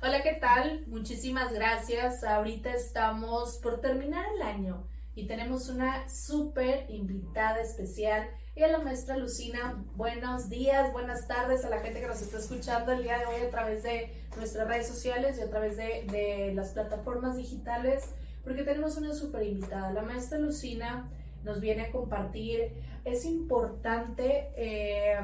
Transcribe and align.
Hola, 0.00 0.22
¿qué 0.22 0.34
tal? 0.34 0.84
Muchísimas 0.86 1.52
gracias. 1.52 2.22
Ahorita 2.22 2.72
estamos 2.72 3.58
por 3.58 3.80
terminar 3.80 4.24
el 4.36 4.42
año 4.42 4.86
y 5.16 5.26
tenemos 5.26 5.68
una 5.70 6.08
súper 6.08 6.88
invitada 6.88 7.60
especial. 7.60 8.30
Y 8.54 8.62
a 8.62 8.68
la 8.68 8.78
maestra 8.78 9.16
Lucina, 9.16 9.84
buenos 9.96 10.48
días, 10.48 10.92
buenas 10.92 11.26
tardes 11.26 11.64
a 11.64 11.68
la 11.68 11.80
gente 11.80 12.00
que 12.00 12.06
nos 12.06 12.22
está 12.22 12.38
escuchando 12.38 12.92
el 12.92 13.02
día 13.02 13.18
de 13.18 13.26
hoy 13.26 13.46
a 13.46 13.50
través 13.50 13.82
de 13.82 14.12
nuestras 14.36 14.68
redes 14.68 14.86
sociales 14.86 15.36
y 15.36 15.40
a 15.40 15.50
través 15.50 15.76
de, 15.76 16.06
de 16.08 16.52
las 16.54 16.68
plataformas 16.70 17.36
digitales, 17.36 18.14
porque 18.44 18.62
tenemos 18.62 18.96
una 18.98 19.12
súper 19.12 19.42
invitada. 19.42 19.92
La 19.92 20.02
maestra 20.02 20.38
Lucina 20.38 21.10
nos 21.42 21.60
viene 21.60 21.86
a 21.86 21.90
compartir. 21.90 22.72
Es 23.04 23.24
importante 23.24 24.52
eh, 24.54 25.18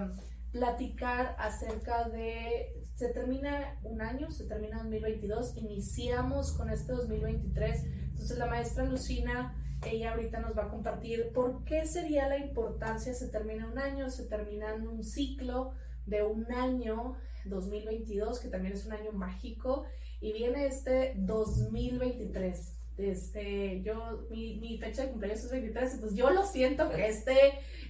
platicar 0.50 1.36
acerca 1.38 2.08
de 2.08 2.83
se 2.94 3.08
termina 3.08 3.76
un 3.82 4.00
año, 4.00 4.30
se 4.30 4.44
termina 4.44 4.78
2022, 4.78 5.56
iniciamos 5.56 6.52
con 6.52 6.70
este 6.70 6.92
2023. 6.92 7.84
Entonces 8.10 8.38
la 8.38 8.46
maestra 8.46 8.84
Lucina, 8.84 9.54
ella 9.84 10.12
ahorita 10.12 10.40
nos 10.40 10.56
va 10.56 10.64
a 10.64 10.68
compartir 10.68 11.32
por 11.34 11.64
qué 11.64 11.86
sería 11.86 12.28
la 12.28 12.38
importancia, 12.38 13.12
se 13.12 13.28
termina 13.28 13.66
un 13.66 13.78
año, 13.78 14.10
se 14.10 14.26
termina 14.26 14.74
un 14.74 15.02
ciclo 15.02 15.72
de 16.06 16.22
un 16.22 16.50
año, 16.52 17.16
2022, 17.46 18.40
que 18.40 18.48
también 18.48 18.74
es 18.74 18.86
un 18.86 18.92
año 18.92 19.12
mágico, 19.12 19.84
y 20.20 20.32
viene 20.32 20.66
este 20.66 21.14
2023. 21.18 22.83
Este, 22.96 23.82
yo, 23.82 24.26
mi, 24.30 24.58
mi 24.60 24.78
fecha 24.78 25.02
de 25.02 25.10
cumpleaños 25.10 25.44
es 25.44 25.50
23, 25.50 25.94
entonces 25.94 26.16
yo 26.16 26.30
lo 26.30 26.44
siento 26.44 26.90
que 26.90 27.08
este 27.08 27.34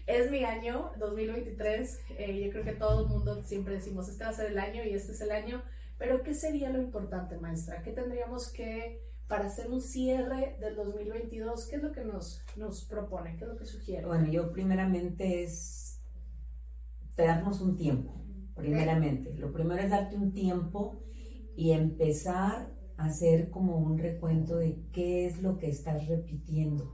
es 0.07 0.31
mi 0.31 0.45
año 0.45 0.93
2023. 0.99 2.01
Eh, 2.19 2.45
yo 2.45 2.51
creo 2.51 2.65
que 2.65 2.73
todo 2.73 3.03
el 3.03 3.09
mundo 3.09 3.43
siempre 3.43 3.75
decimos, 3.75 4.09
este 4.09 4.25
va 4.25 4.31
a 4.31 4.35
ser 4.35 4.51
el 4.51 4.59
año 4.59 4.83
y 4.85 4.95
este 4.95 5.13
es 5.13 5.21
el 5.21 5.31
año. 5.31 5.63
Pero, 5.99 6.23
¿qué 6.23 6.35
sería 6.35 6.71
lo 6.71 6.81
importante, 6.81 7.39
maestra? 7.39 7.83
¿Qué 7.83 7.93
tendríamos 7.93 8.51
que, 8.51 9.01
para 9.29 9.47
hacer 9.47 9.71
un 9.71 9.81
cierre 9.81 10.57
del 10.61 10.75
2022, 10.75 11.69
qué 11.69 11.77
es 11.77 11.83
lo 11.83 11.93
que 11.93 12.05
nos, 12.05 12.43
nos 12.57 12.85
propone? 12.85 13.37
¿Qué 13.37 13.45
es 13.45 13.51
lo 13.51 13.57
que 13.57 13.65
sugiere? 13.65 14.07
Bueno, 14.07 14.29
yo 14.31 14.53
primeramente 14.53 15.45
es 15.45 16.03
darnos 17.17 17.61
un 17.61 17.77
tiempo, 17.77 18.25
primeramente. 18.57 19.35
Lo 19.35 19.53
primero 19.53 19.81
es 19.83 19.91
darte 19.91 20.17
un 20.17 20.33
tiempo 20.33 21.05
y 21.57 21.71
empezar 21.71 22.74
hacer 22.97 23.51
como 23.51 23.79
un 23.79 23.99
recuento 23.99 24.57
de 24.57 24.83
qué 24.93 25.27
es 25.27 25.43
lo 25.43 25.59
que 25.59 25.69
estás 25.69 26.07
repitiendo. 26.09 26.93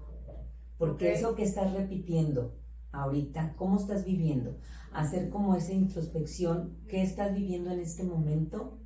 Porque 0.79 1.12
eso 1.12 1.34
que 1.34 1.42
estás 1.42 1.73
repitiendo 1.73 2.59
ahorita, 2.92 3.55
cómo 3.57 3.77
estás 3.77 4.05
viviendo, 4.05 4.59
hacer 4.92 5.29
como 5.29 5.55
esa 5.55 5.73
introspección, 5.73 6.79
qué 6.89 7.03
estás 7.03 7.34
viviendo 7.34 7.70
en 7.70 7.81
este 7.81 8.03
momento 8.03 8.79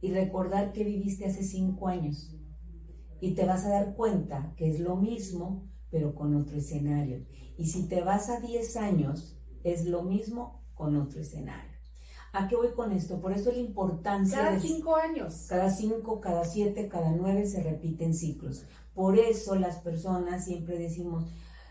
y 0.00 0.10
recordar 0.12 0.72
qué 0.72 0.84
viviste 0.84 1.26
hace 1.26 1.44
cinco 1.44 1.88
años. 1.88 2.36
Y 3.20 3.34
te 3.34 3.44
vas 3.44 3.64
a 3.64 3.70
dar 3.70 3.94
cuenta 3.94 4.54
que 4.56 4.68
es 4.68 4.80
lo 4.80 4.96
mismo, 4.96 5.68
pero 5.90 6.14
con 6.14 6.34
otro 6.34 6.56
escenario. 6.56 7.24
Y 7.56 7.66
si 7.66 7.88
te 7.88 8.02
vas 8.02 8.28
a 8.30 8.40
10 8.40 8.76
años, 8.76 9.40
es 9.64 9.86
lo 9.86 10.04
mismo 10.04 10.64
con 10.74 10.96
otro 10.96 11.20
escenario. 11.20 11.77
¿A 12.32 12.46
qué 12.48 12.56
voy 12.56 12.72
con 12.72 12.92
esto? 12.92 13.20
Por 13.20 13.32
eso 13.32 13.50
la 13.50 13.58
importancia. 13.58 14.38
Cada 14.38 14.60
cinco 14.60 14.96
años. 14.96 15.46
Cada 15.48 15.70
cinco, 15.70 16.20
cada 16.20 16.44
siete, 16.44 16.88
cada 16.88 17.10
nueve 17.10 17.46
se 17.46 17.62
repiten 17.62 18.14
ciclos. 18.14 18.66
Por 18.94 19.18
eso 19.18 19.54
las 19.54 19.76
personas 19.76 20.44
siempre 20.44 20.78
decimos, 20.78 21.26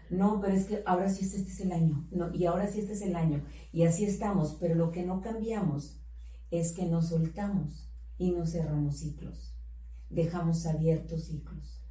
no, 0.09 0.39
pero 0.39 0.53
es 0.55 0.65
que 0.65 0.83
ahora 0.85 1.09
sí 1.09 1.25
este, 1.25 1.41
es 1.41 1.59
el 1.59 1.71
año, 1.71 2.07
no, 2.11 2.33
y 2.33 2.45
ahora 2.45 2.67
sí 2.67 2.79
este 2.79 2.93
es 2.93 3.01
el 3.01 3.15
año, 3.15 3.43
y 3.73 3.83
así 3.83 4.05
estamos, 4.05 4.55
pero 4.59 4.75
lo 4.75 4.91
que 4.91 5.03
no 5.03 5.21
cambiamos 5.21 5.99
es 6.51 6.71
que 6.71 6.85
nos 6.85 7.09
soltamos 7.09 7.91
y 8.17 8.31
no 8.31 8.45
cerramos 8.45 8.99
ciclos, 8.99 9.53
dejamos 10.09 10.65
abiertos 10.65 11.25
ciclos. 11.25 11.83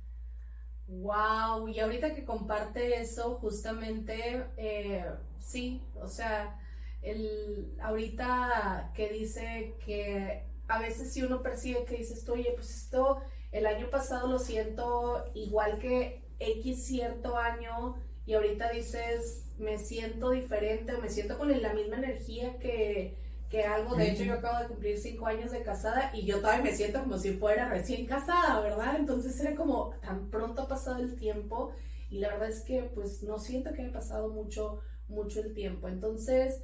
Wow, 0.88 1.68
y 1.68 1.80
ahorita 1.80 2.14
que 2.14 2.24
comparte 2.24 3.00
eso, 3.00 3.34
justamente, 3.34 4.46
eh, 4.56 5.04
sí, 5.38 5.82
o 6.00 6.08
sea, 6.08 6.58
el, 7.06 7.72
ahorita 7.80 8.90
que 8.94 9.08
dice 9.08 9.74
que 9.84 10.44
a 10.68 10.80
veces 10.80 11.12
si 11.12 11.22
uno 11.22 11.42
percibe 11.42 11.84
que 11.84 11.96
dices, 11.96 12.28
oye, 12.28 12.52
pues 12.54 12.74
esto, 12.74 13.20
el 13.52 13.66
año 13.66 13.88
pasado 13.90 14.26
lo 14.28 14.38
siento 14.38 15.24
igual 15.34 15.78
que 15.78 16.22
X 16.40 16.84
cierto 16.84 17.36
año 17.36 17.96
y 18.26 18.34
ahorita 18.34 18.70
dices, 18.70 19.44
me 19.58 19.78
siento 19.78 20.30
diferente 20.30 20.94
o 20.94 21.00
me 21.00 21.08
siento 21.08 21.38
con 21.38 21.48
la 21.62 21.72
misma 21.72 21.96
energía 21.96 22.58
que, 22.58 23.16
que 23.48 23.62
algo. 23.62 23.94
De 23.94 24.10
hecho, 24.10 24.24
yo 24.24 24.34
acabo 24.34 24.58
de 24.58 24.66
cumplir 24.66 24.98
cinco 24.98 25.26
años 25.26 25.52
de 25.52 25.62
casada 25.62 26.10
y 26.12 26.26
yo 26.26 26.40
todavía 26.40 26.64
me 26.64 26.74
siento 26.74 27.00
como 27.04 27.18
si 27.18 27.34
fuera 27.34 27.68
recién 27.68 28.04
casada, 28.06 28.60
¿verdad? 28.60 28.96
Entonces 28.98 29.38
era 29.38 29.54
como 29.54 29.90
tan 30.02 30.28
pronto 30.28 30.62
ha 30.62 30.68
pasado 30.68 30.98
el 30.98 31.14
tiempo 31.14 31.72
y 32.10 32.18
la 32.18 32.30
verdad 32.30 32.48
es 32.48 32.62
que 32.62 32.82
pues 32.82 33.22
no 33.22 33.38
siento 33.38 33.72
que 33.72 33.82
haya 33.82 33.92
pasado 33.92 34.28
mucho, 34.28 34.80
mucho 35.08 35.40
el 35.40 35.54
tiempo. 35.54 35.86
Entonces 35.86 36.62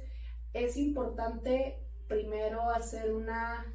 es 0.53 0.77
importante 0.77 1.79
primero 2.07 2.69
hacer 2.69 3.13
una, 3.13 3.65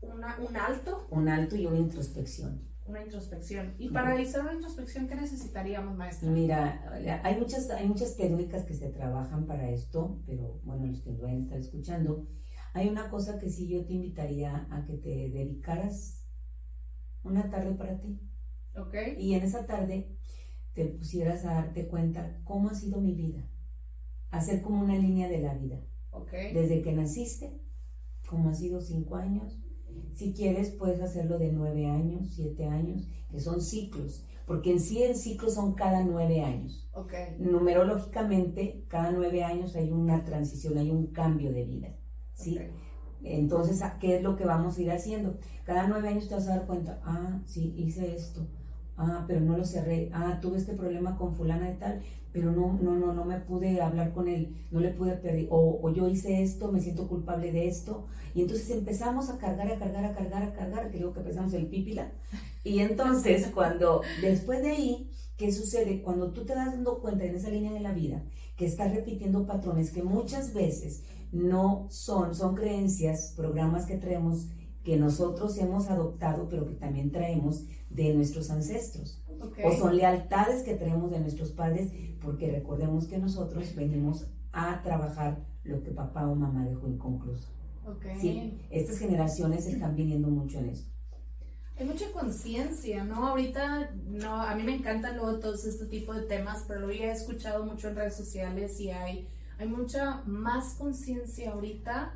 una 0.00 0.38
un 0.38 0.56
alto. 0.56 1.06
Un 1.10 1.28
alto 1.28 1.56
y 1.56 1.66
una 1.66 1.78
introspección 1.78 2.72
una 2.86 3.02
introspección. 3.02 3.74
Y 3.78 3.88
para 3.88 4.08
realizar 4.08 4.42
una 4.42 4.54
introspección, 4.54 5.06
¿qué 5.06 5.14
necesitaríamos, 5.14 5.96
maestra? 5.96 6.30
Mira, 6.30 7.20
hay 7.22 7.38
muchas, 7.38 7.70
hay 7.70 7.86
muchas 7.86 8.16
técnicas 8.16 8.64
que 8.64 8.74
se 8.74 8.88
trabajan 8.88 9.46
para 9.46 9.70
esto, 9.70 10.20
pero 10.26 10.60
bueno, 10.64 10.86
los 10.86 11.00
que 11.00 11.12
lo 11.12 11.22
vayan 11.22 11.40
a 11.40 11.42
estar 11.42 11.58
escuchando, 11.58 12.26
hay 12.74 12.88
una 12.88 13.08
cosa 13.10 13.38
que 13.38 13.50
sí 13.50 13.68
yo 13.68 13.84
te 13.84 13.92
invitaría 13.92 14.66
a 14.70 14.84
que 14.84 14.96
te 14.96 15.30
dedicaras 15.30 16.24
una 17.22 17.50
tarde 17.50 17.74
para 17.74 17.98
ti. 17.98 18.20
Ok. 18.76 18.94
Y 19.18 19.34
en 19.34 19.42
esa 19.42 19.66
tarde 19.66 20.16
te 20.74 20.86
pusieras 20.86 21.44
a 21.44 21.54
darte 21.54 21.86
cuenta 21.86 22.40
cómo 22.44 22.70
ha 22.70 22.74
sido 22.74 23.00
mi 23.00 23.14
vida. 23.14 23.48
Hacer 24.30 24.62
como 24.62 24.80
una 24.80 24.96
línea 24.96 25.28
de 25.28 25.40
la 25.40 25.54
vida. 25.54 25.80
Desde 26.32 26.82
que 26.82 26.92
naciste, 26.92 27.60
cómo 28.28 28.50
ha 28.50 28.54
sido 28.54 28.80
cinco 28.80 29.16
años, 29.16 29.58
si 30.14 30.32
quieres, 30.32 30.70
puedes 30.70 31.00
hacerlo 31.00 31.38
de 31.38 31.52
nueve 31.52 31.86
años, 31.86 32.32
siete 32.34 32.66
años, 32.66 33.08
que 33.30 33.40
son 33.40 33.60
ciclos, 33.60 34.26
porque 34.46 34.72
en 34.72 34.80
sí 34.80 35.02
el 35.02 35.14
ciclo 35.14 35.50
son 35.50 35.74
cada 35.74 36.02
nueve 36.04 36.42
años. 36.42 36.88
Okay. 36.92 37.36
Numerológicamente, 37.38 38.84
cada 38.88 39.10
nueve 39.10 39.42
años 39.42 39.74
hay 39.76 39.90
una 39.90 40.24
transición, 40.24 40.78
hay 40.78 40.90
un 40.90 41.08
cambio 41.08 41.52
de 41.52 41.64
vida. 41.64 41.96
¿sí? 42.34 42.58
Entonces, 43.22 43.82
¿qué 44.00 44.16
es 44.16 44.22
lo 44.22 44.36
que 44.36 44.44
vamos 44.44 44.76
a 44.76 44.82
ir 44.82 44.90
haciendo? 44.90 45.38
Cada 45.64 45.86
nueve 45.86 46.08
años 46.08 46.28
te 46.28 46.34
vas 46.34 46.48
a 46.48 46.56
dar 46.56 46.66
cuenta, 46.66 47.00
ah, 47.04 47.40
sí, 47.46 47.72
hice 47.76 48.14
esto, 48.14 48.48
ah, 48.96 49.24
pero 49.26 49.40
no 49.40 49.56
lo 49.56 49.64
cerré, 49.64 50.10
ah, 50.12 50.38
tuve 50.40 50.58
este 50.58 50.74
problema 50.74 51.16
con 51.16 51.34
fulana 51.34 51.70
y 51.70 51.76
tal, 51.76 52.02
pero 52.32 52.50
no, 52.50 52.78
no, 52.80 52.94
no, 52.96 53.12
no 53.12 53.24
me 53.24 53.40
pude 53.40 53.80
hablar 53.80 54.12
con 54.12 54.28
él, 54.28 54.66
no 54.70 54.80
le 54.80 54.90
pude 54.90 55.12
pedir, 55.16 55.48
o, 55.50 55.80
o, 55.82 55.92
yo 55.92 56.08
hice 56.08 56.42
esto, 56.42 56.72
me 56.72 56.80
siento 56.80 57.08
culpable 57.08 57.52
de 57.52 57.68
esto, 57.68 58.06
y 58.34 58.42
entonces 58.42 58.70
empezamos 58.70 59.28
a 59.28 59.38
cargar, 59.38 59.70
a 59.70 59.78
cargar, 59.78 60.04
a 60.04 60.14
cargar, 60.14 60.42
a 60.42 60.52
cargar, 60.52 60.90
creo 60.90 61.12
que 61.12 61.20
empezamos 61.20 61.52
el 61.54 61.66
pípila, 61.66 62.12
y 62.64 62.80
entonces 62.80 63.48
cuando, 63.54 64.02
después 64.20 64.62
de 64.62 64.70
ahí, 64.70 65.10
¿qué 65.36 65.52
sucede? 65.52 66.02
Cuando 66.02 66.32
tú 66.32 66.44
te 66.44 66.54
das 66.54 66.72
dando 66.72 67.00
cuenta 67.00 67.24
en 67.24 67.34
esa 67.34 67.50
línea 67.50 67.72
de 67.72 67.80
la 67.80 67.92
vida, 67.92 68.22
que 68.56 68.66
estás 68.66 68.94
repitiendo 68.94 69.46
patrones 69.46 69.90
que 69.90 70.02
muchas 70.02 70.54
veces 70.54 71.02
no 71.32 71.86
son, 71.90 72.34
son 72.34 72.54
creencias, 72.54 73.32
programas 73.36 73.86
que 73.86 73.96
traemos, 73.96 74.48
que 74.82 74.96
nosotros 74.96 75.56
hemos 75.58 75.88
adoptado, 75.90 76.48
pero 76.48 76.66
que 76.66 76.74
también 76.74 77.10
traemos 77.10 77.64
de 77.90 78.14
nuestros 78.14 78.50
ancestros. 78.50 79.22
O 79.64 79.72
son 79.72 79.96
lealtades 79.96 80.62
que 80.62 80.74
tenemos 80.74 81.10
de 81.10 81.20
nuestros 81.20 81.50
padres, 81.50 81.90
porque 82.20 82.50
recordemos 82.50 83.06
que 83.06 83.18
nosotros 83.18 83.74
venimos 83.74 84.26
a 84.52 84.82
trabajar 84.82 85.44
lo 85.64 85.82
que 85.82 85.90
papá 85.90 86.28
o 86.28 86.34
mamá 86.34 86.64
dejó 86.64 86.88
inconcluso. 86.88 87.48
Sí, 88.20 88.60
estas 88.70 88.98
generaciones 88.98 89.66
están 89.66 89.96
viniendo 89.96 90.28
mucho 90.28 90.58
en 90.58 90.70
esto. 90.70 90.90
Hay 91.76 91.86
mucha 91.86 92.12
conciencia, 92.12 93.02
¿no? 93.02 93.26
Ahorita, 93.26 93.90
no, 94.06 94.40
a 94.40 94.54
mí 94.54 94.62
me 94.62 94.76
encantan 94.76 95.16
luego 95.16 95.40
todos 95.40 95.64
este 95.64 95.86
tipo 95.86 96.14
de 96.14 96.22
temas, 96.22 96.64
pero 96.68 96.82
lo 96.82 96.90
he 96.90 97.10
escuchado 97.10 97.64
mucho 97.64 97.88
en 97.88 97.96
redes 97.96 98.16
sociales 98.16 98.78
y 98.78 98.90
hay, 98.90 99.28
hay 99.58 99.66
mucha 99.66 100.22
más 100.26 100.74
conciencia 100.74 101.52
ahorita 101.52 102.12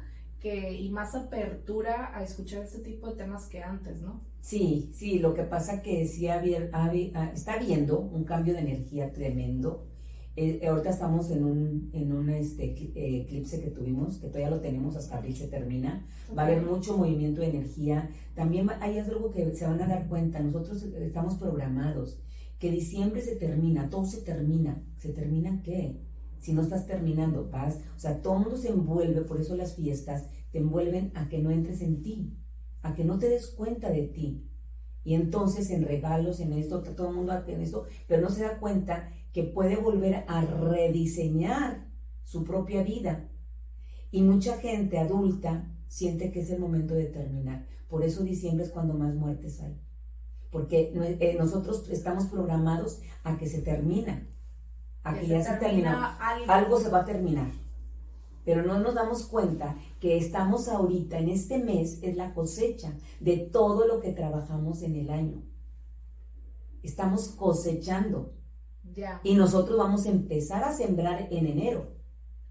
que, 0.47 0.81
y 0.81 0.91
más 0.91 1.17
apertura 1.17 2.17
a 2.17 2.23
escuchar 2.23 2.63
este 2.63 2.79
tipo 2.79 3.09
de 3.09 3.17
temas 3.17 3.47
que 3.47 3.65
antes, 3.65 4.01
¿no? 4.01 4.21
Sí, 4.41 4.91
sí, 4.95 5.19
lo 5.19 5.35
que 5.35 5.43
pasa 5.43 5.83
que 5.83 6.07
sí 6.07 6.29
está 6.29 7.55
habiendo 7.55 7.99
un 7.99 8.23
cambio 8.23 8.55
de 8.55 8.61
energía 8.61 9.13
tremendo. 9.13 9.89
Eh, 10.37 10.65
ahorita 10.69 10.91
estamos 10.91 11.33
en 11.33 11.43
un, 11.43 11.91
en 11.93 12.13
un 12.13 12.29
este, 12.29 12.65
eh, 12.65 13.23
eclipse 13.23 13.61
que 13.61 13.71
tuvimos, 13.71 14.19
que 14.19 14.29
todavía 14.29 14.51
lo 14.51 14.61
tenemos 14.61 14.95
hasta 14.95 15.17
abril 15.17 15.35
se 15.35 15.49
termina. 15.49 16.07
Va 16.37 16.43
a 16.43 16.47
haber 16.47 16.63
mucho 16.63 16.97
movimiento 16.97 17.41
de 17.41 17.49
energía. 17.49 18.09
También 18.37 18.69
hay 18.81 19.01
algo 19.01 19.33
que 19.33 19.53
se 19.53 19.67
van 19.67 19.83
a 19.83 19.89
dar 19.89 20.07
cuenta, 20.07 20.39
nosotros 20.39 20.81
estamos 20.85 21.39
programados, 21.39 22.21
que 22.61 22.71
diciembre 22.71 23.21
se 23.21 23.35
termina, 23.35 23.91
todo 23.91 24.07
se 24.07 24.21
termina. 24.23 24.81
¿Se 24.99 25.09
termina 25.09 25.61
qué? 25.65 25.97
Si 26.39 26.53
no 26.53 26.63
estás 26.63 26.87
terminando, 26.87 27.49
vas, 27.51 27.81
o 27.97 27.99
sea, 27.99 28.23
todo 28.23 28.35
el 28.35 28.41
mundo 28.43 28.57
se 28.57 28.69
envuelve, 28.69 29.23
por 29.23 29.41
eso 29.41 29.57
las 29.57 29.75
fiestas 29.75 30.27
te 30.51 30.59
envuelven 30.59 31.13
a 31.15 31.29
que 31.29 31.39
no 31.39 31.51
entres 31.51 31.81
en 31.83 32.03
ti 32.03 32.37
a 32.87 32.95
que 32.95 33.05
no 33.05 33.19
te 33.19 33.29
des 33.29 33.49
cuenta 33.49 33.91
de 33.91 34.03
ti. 34.03 34.49
Y 35.05 35.15
entonces 35.15 35.71
en 35.71 35.85
regalos, 35.85 36.41
en 36.41 36.53
esto, 36.53 36.83
todo 36.83 37.11
el 37.11 37.17
mundo 37.17 37.33
hace 37.33 37.61
esto, 37.63 37.87
pero 38.07 38.23
no 38.23 38.31
se 38.31 38.43
da 38.43 38.59
cuenta 38.59 39.11
que 39.33 39.43
puede 39.43 39.77
volver 39.77 40.25
a 40.27 40.45
rediseñar 40.45 41.87
su 42.25 42.45
propia 42.45 42.83
vida. 42.83 43.29
Y 44.11 44.23
mucha 44.23 44.59
gente 44.59 44.99
adulta 44.99 45.69
siente 45.89 46.31
que 46.31 46.41
es 46.41 46.51
el 46.51 46.61
momento 46.61 46.95
de 46.95 47.07
terminar. 47.07 47.67
Por 47.89 48.03
eso 48.03 48.25
diciembre 48.25 48.65
es 48.65 48.73
cuando 48.73 48.95
más 48.95 49.15
muertes 49.15 49.61
hay. 49.61 49.81
Porque 50.51 50.93
eh, 50.95 51.37
nosotros 51.39 51.89
estamos 51.91 52.27
programados 52.27 53.01
a 53.23 53.37
que 53.37 53.49
se 53.49 53.63
termina, 53.63 54.27
a 55.03 55.15
que, 55.15 55.27
ya 55.27 55.43
se 55.43 55.55
termina. 55.57 56.17
algo 56.49 56.81
se 56.81 56.89
va 56.89 57.01
a 57.01 57.05
terminar 57.05 57.66
pero 58.47 58.63
no 58.63 58.79
nos 58.79 58.95
damos 58.95 59.27
cuenta 59.27 59.77
que 60.01 60.17
estamos 60.17 60.69
ahorita, 60.69 61.19
en 61.19 61.31
este 61.31 61.59
mes, 61.59 61.99
es 62.01 62.17
la 62.17 62.33
cosecha 62.33 62.95
de 63.19 63.39
todo 63.39 63.89
lo 63.89 64.01
que 64.01 64.13
trabajamos 64.13 64.83
en 64.83 64.95
el 64.95 65.11
año. 65.11 65.43
Estamos 66.85 67.31
cosechando. 67.31 68.35
Ya. 68.95 69.21
Y 69.25 69.35
nosotros 69.35 69.77
vamos 69.77 70.07
a 70.07 70.11
empezar 70.11 70.63
a 70.63 70.73
sembrar 70.73 71.27
en 71.33 71.47
enero. 71.47 71.89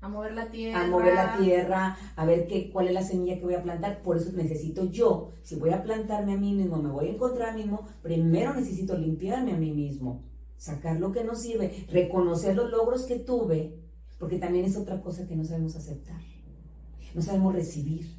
A 0.02 0.10
mover 0.10 0.34
la 0.34 0.52
tierra. 0.52 0.84
A 0.84 0.88
mover 0.88 1.14
la 1.14 1.38
tierra, 1.38 1.98
a 2.18 2.26
ver 2.26 2.46
qué, 2.48 2.70
cuál 2.70 2.90
es 2.90 2.94
la 2.94 3.02
semilla 3.02 3.38
que 3.38 3.46
voy 3.46 3.56
a 3.56 3.64
plantar. 3.64 4.02
Por 4.02 4.18
eso 4.18 4.34
necesito 4.34 4.84
yo, 4.92 5.32
si 5.44 5.56
voy 5.56 5.70
a 5.70 5.82
plantarme 5.82 6.34
a 6.34 6.38
mí 6.38 6.54
mismo, 6.54 6.76
me 6.76 6.92
voy 6.92 7.08
a 7.08 7.12
encontrar 7.12 7.52
a 7.52 7.54
mí 7.54 7.62
mismo, 7.62 7.88
primero 8.02 8.54
necesito 8.54 8.98
limpiarme 8.98 9.54
a 9.54 9.58
mí 9.58 9.72
mismo, 9.72 10.26
sacar 10.58 11.00
lo 11.00 11.14
que 11.14 11.24
no 11.24 11.36
sirve, 11.36 11.88
reconocer 11.90 12.54
los 12.54 12.70
logros 12.70 13.06
que 13.06 13.16
tuve 13.16 13.85
porque 14.20 14.38
también 14.38 14.66
es 14.66 14.78
otra 14.78 15.02
cosa 15.02 15.28
que 15.28 15.36
no 15.36 15.44
sabemos 15.44 15.76
aceptar. 15.76 16.22
No 17.14 17.22
sabemos 17.22 17.54
recibir. 17.54 18.16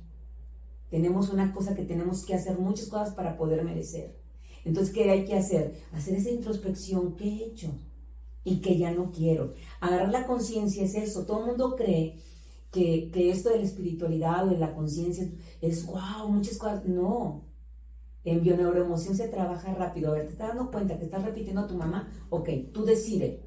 Tenemos 0.90 1.30
una 1.30 1.52
cosa 1.52 1.74
que 1.74 1.84
tenemos 1.84 2.24
que 2.24 2.34
hacer 2.34 2.58
muchas 2.58 2.86
cosas 2.86 3.14
para 3.14 3.36
poder 3.36 3.64
merecer. 3.64 4.16
Entonces, 4.64 4.92
¿qué 4.92 5.10
hay 5.10 5.24
que 5.24 5.36
hacer? 5.36 5.74
Hacer 5.92 6.16
esa 6.16 6.30
introspección, 6.30 7.16
¿qué 7.16 7.24
he 7.24 7.44
hecho? 7.46 7.78
Y 8.44 8.60
que 8.60 8.78
ya 8.78 8.92
no 8.92 9.10
quiero. 9.10 9.54
Agarrar 9.80 10.10
la 10.10 10.26
conciencia 10.26 10.84
es 10.84 10.94
eso. 10.94 11.26
Todo 11.26 11.40
el 11.40 11.46
mundo 11.46 11.76
cree 11.76 12.20
que, 12.70 13.10
que 13.10 13.30
esto 13.30 13.50
de 13.50 13.58
la 13.58 13.64
espiritualidad 13.64 14.46
o 14.46 14.50
de 14.50 14.58
la 14.58 14.74
conciencia 14.74 15.28
es, 15.60 15.86
wow, 15.86 16.28
muchas 16.28 16.56
cosas. 16.58 16.84
No. 16.84 17.44
En 18.24 18.42
bioneuroemoción 18.42 19.16
se 19.16 19.28
trabaja 19.28 19.74
rápido. 19.74 20.10
A 20.10 20.14
ver, 20.14 20.26
te 20.26 20.32
estás 20.32 20.48
dando 20.48 20.70
cuenta 20.70 20.98
que 20.98 21.04
estás 21.04 21.24
repitiendo 21.24 21.62
a 21.62 21.66
tu 21.66 21.76
mamá. 21.76 22.10
Ok, 22.28 22.48
tú 22.72 22.84
decides. 22.84 23.40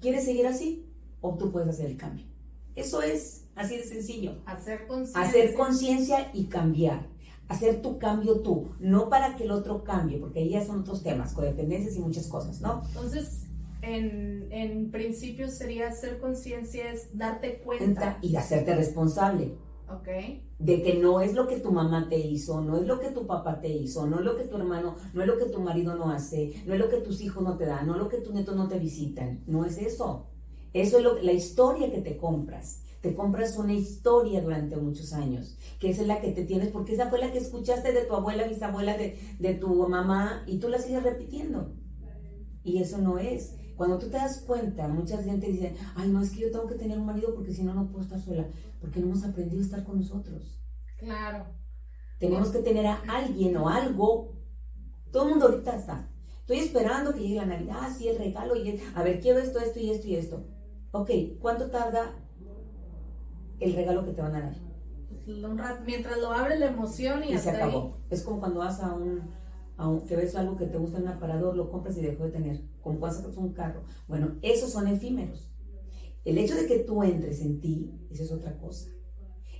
¿Quieres 0.00 0.24
seguir 0.24 0.46
así? 0.46 0.89
O 1.20 1.36
tú 1.36 1.50
puedes 1.50 1.68
hacer 1.68 1.86
el 1.86 1.96
cambio. 1.96 2.26
Eso 2.74 3.02
es 3.02 3.46
así 3.54 3.76
de 3.76 3.84
sencillo. 3.84 4.36
Hacer 4.46 4.86
conciencia. 4.86 5.20
Hacer 5.22 5.54
conciencia 5.54 6.30
y 6.32 6.46
cambiar. 6.46 7.08
Hacer 7.48 7.82
tu 7.82 7.98
cambio 7.98 8.40
tú, 8.40 8.70
no 8.78 9.08
para 9.08 9.34
que 9.34 9.42
el 9.42 9.50
otro 9.50 9.82
cambie, 9.82 10.18
porque 10.18 10.38
ahí 10.38 10.50
ya 10.50 10.64
son 10.64 10.80
otros 10.80 11.02
temas, 11.02 11.32
codependencias 11.32 11.96
y 11.96 11.98
muchas 11.98 12.28
cosas, 12.28 12.60
¿no? 12.60 12.82
Entonces, 12.86 13.48
en, 13.82 14.46
en 14.52 14.92
principio 14.92 15.48
sería 15.48 15.88
hacer 15.88 16.20
conciencia, 16.20 16.92
es 16.92 17.08
darte 17.12 17.60
cuenta. 17.60 18.18
Y 18.22 18.36
hacerte 18.36 18.76
responsable. 18.76 19.56
Ok. 19.88 20.08
De 20.60 20.82
que 20.82 20.94
no 20.94 21.20
es 21.20 21.34
lo 21.34 21.48
que 21.48 21.58
tu 21.58 21.72
mamá 21.72 22.08
te 22.08 22.18
hizo, 22.18 22.60
no 22.60 22.76
es 22.76 22.86
lo 22.86 23.00
que 23.00 23.10
tu 23.10 23.26
papá 23.26 23.60
te 23.60 23.68
hizo, 23.68 24.06
no 24.06 24.20
es 24.20 24.24
lo 24.24 24.36
que 24.36 24.44
tu 24.44 24.56
hermano, 24.56 24.94
no 25.12 25.22
es 25.22 25.26
lo 25.26 25.36
que 25.36 25.46
tu 25.46 25.60
marido 25.60 25.96
no 25.96 26.10
hace, 26.10 26.62
no 26.66 26.74
es 26.74 26.80
lo 26.80 26.88
que 26.88 26.98
tus 26.98 27.20
hijos 27.20 27.42
no 27.42 27.56
te 27.56 27.66
dan, 27.66 27.86
no 27.88 27.94
es 27.94 27.98
lo 27.98 28.08
que 28.08 28.18
tus 28.18 28.32
nietos 28.32 28.54
no 28.54 28.68
te 28.68 28.78
visitan. 28.78 29.42
No 29.48 29.64
es 29.64 29.78
eso. 29.78 30.29
Eso 30.72 30.98
es 30.98 31.04
lo, 31.04 31.20
la 31.22 31.32
historia 31.32 31.90
que 31.90 32.00
te 32.00 32.16
compras. 32.16 32.82
Te 33.00 33.14
compras 33.14 33.56
una 33.56 33.72
historia 33.72 34.42
durante 34.42 34.76
muchos 34.76 35.14
años, 35.14 35.56
que 35.78 35.88
esa 35.88 36.02
es 36.02 36.08
la 36.08 36.20
que 36.20 36.32
te 36.32 36.44
tienes, 36.44 36.68
porque 36.68 36.92
esa 36.92 37.08
fue 37.08 37.18
la 37.18 37.32
que 37.32 37.38
escuchaste 37.38 37.92
de 37.92 38.04
tu 38.04 38.14
abuela, 38.14 38.46
bisabuela, 38.46 38.96
de, 38.96 39.18
de 39.38 39.54
tu 39.54 39.88
mamá, 39.88 40.44
y 40.46 40.58
tú 40.58 40.68
la 40.68 40.78
sigues 40.78 41.02
repitiendo. 41.02 41.72
Y 42.62 42.82
eso 42.82 42.98
no 42.98 43.18
es. 43.18 43.54
Cuando 43.74 43.98
tú 43.98 44.08
te 44.10 44.18
das 44.18 44.42
cuenta, 44.42 44.86
mucha 44.88 45.22
gente 45.22 45.46
dice, 45.46 45.74
ay, 45.96 46.10
no, 46.10 46.20
es 46.20 46.30
que 46.30 46.40
yo 46.40 46.50
tengo 46.50 46.66
que 46.66 46.74
tener 46.74 46.98
un 46.98 47.06
marido 47.06 47.34
porque 47.34 47.54
si 47.54 47.62
no, 47.62 47.72
no 47.72 47.88
puedo 47.88 48.04
estar 48.04 48.20
sola, 48.20 48.46
porque 48.78 49.00
no 49.00 49.06
hemos 49.06 49.24
aprendido 49.24 49.62
a 49.62 49.64
estar 49.64 49.84
con 49.84 49.98
nosotros. 49.98 50.60
Claro. 50.98 51.46
Tenemos 52.18 52.50
que 52.50 52.58
tener 52.58 52.86
a 52.86 53.02
alguien 53.08 53.56
o 53.56 53.70
algo. 53.70 54.36
Todo 55.10 55.22
el 55.22 55.30
mundo 55.30 55.46
ahorita 55.46 55.74
está. 55.74 56.10
Estoy 56.40 56.58
esperando 56.58 57.14
que 57.14 57.20
llegue 57.20 57.36
la 57.36 57.46
Navidad, 57.46 57.88
sí, 57.96 58.08
el 58.08 58.18
regalo, 58.18 58.54
y 58.54 58.78
a 58.94 59.02
ver, 59.02 59.20
quiero 59.20 59.38
esto, 59.38 59.58
esto 59.60 59.80
y 59.80 59.88
esto 59.88 60.08
y 60.08 60.16
esto. 60.16 60.46
Ok, 60.92 61.10
¿cuánto 61.40 61.70
tarda 61.70 62.14
el 63.60 63.74
regalo 63.74 64.04
que 64.04 64.12
te 64.12 64.22
van 64.22 64.34
a 64.34 64.40
dar? 64.40 64.70
Pues, 65.24 65.38
mientras 65.86 66.18
lo 66.18 66.32
abre 66.32 66.58
la 66.58 66.66
emoción 66.66 67.22
y, 67.24 67.38
se 67.38 67.50
acabó. 67.50 67.98
Es 68.10 68.22
como 68.22 68.40
cuando 68.40 68.60
vas 68.60 68.80
a 68.80 68.92
un, 68.94 69.30
a 69.76 70.00
que 70.06 70.16
ves 70.16 70.34
algo 70.34 70.56
que 70.56 70.66
te 70.66 70.78
gusta 70.78 70.98
en 70.98 71.04
un 71.04 71.10
aparador, 71.10 71.56
lo 71.56 71.70
compras 71.70 71.96
y 71.96 72.00
dejó 72.00 72.24
de 72.24 72.30
tener. 72.30 72.60
Como 72.80 72.98
cuando 72.98 73.18
sacas 73.18 73.36
un 73.36 73.52
carro. 73.52 73.82
Bueno, 74.08 74.36
esos 74.42 74.70
son 74.70 74.88
efímeros. 74.88 75.52
El 76.24 76.38
hecho 76.38 76.54
de 76.54 76.66
que 76.66 76.80
tú 76.80 77.02
entres 77.02 77.40
en 77.40 77.60
ti, 77.60 77.92
esa 78.10 78.24
es 78.24 78.32
otra 78.32 78.58
cosa. 78.58 78.90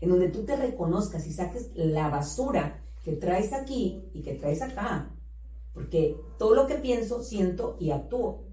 En 0.01 0.09
donde 0.09 0.29
tú 0.29 0.45
te 0.45 0.57
reconozcas 0.57 1.27
y 1.27 1.33
saques 1.33 1.71
la 1.75 2.09
basura 2.09 2.83
que 3.05 3.13
traes 3.13 3.53
aquí 3.53 4.11
y 4.13 4.23
que 4.23 4.35
traes 4.35 4.63
acá. 4.63 5.15
Porque 5.73 6.17
todo 6.39 6.55
lo 6.55 6.67
que 6.67 6.75
pienso, 6.75 7.23
siento 7.23 7.77
y 7.79 7.93
actúo. 7.93 8.50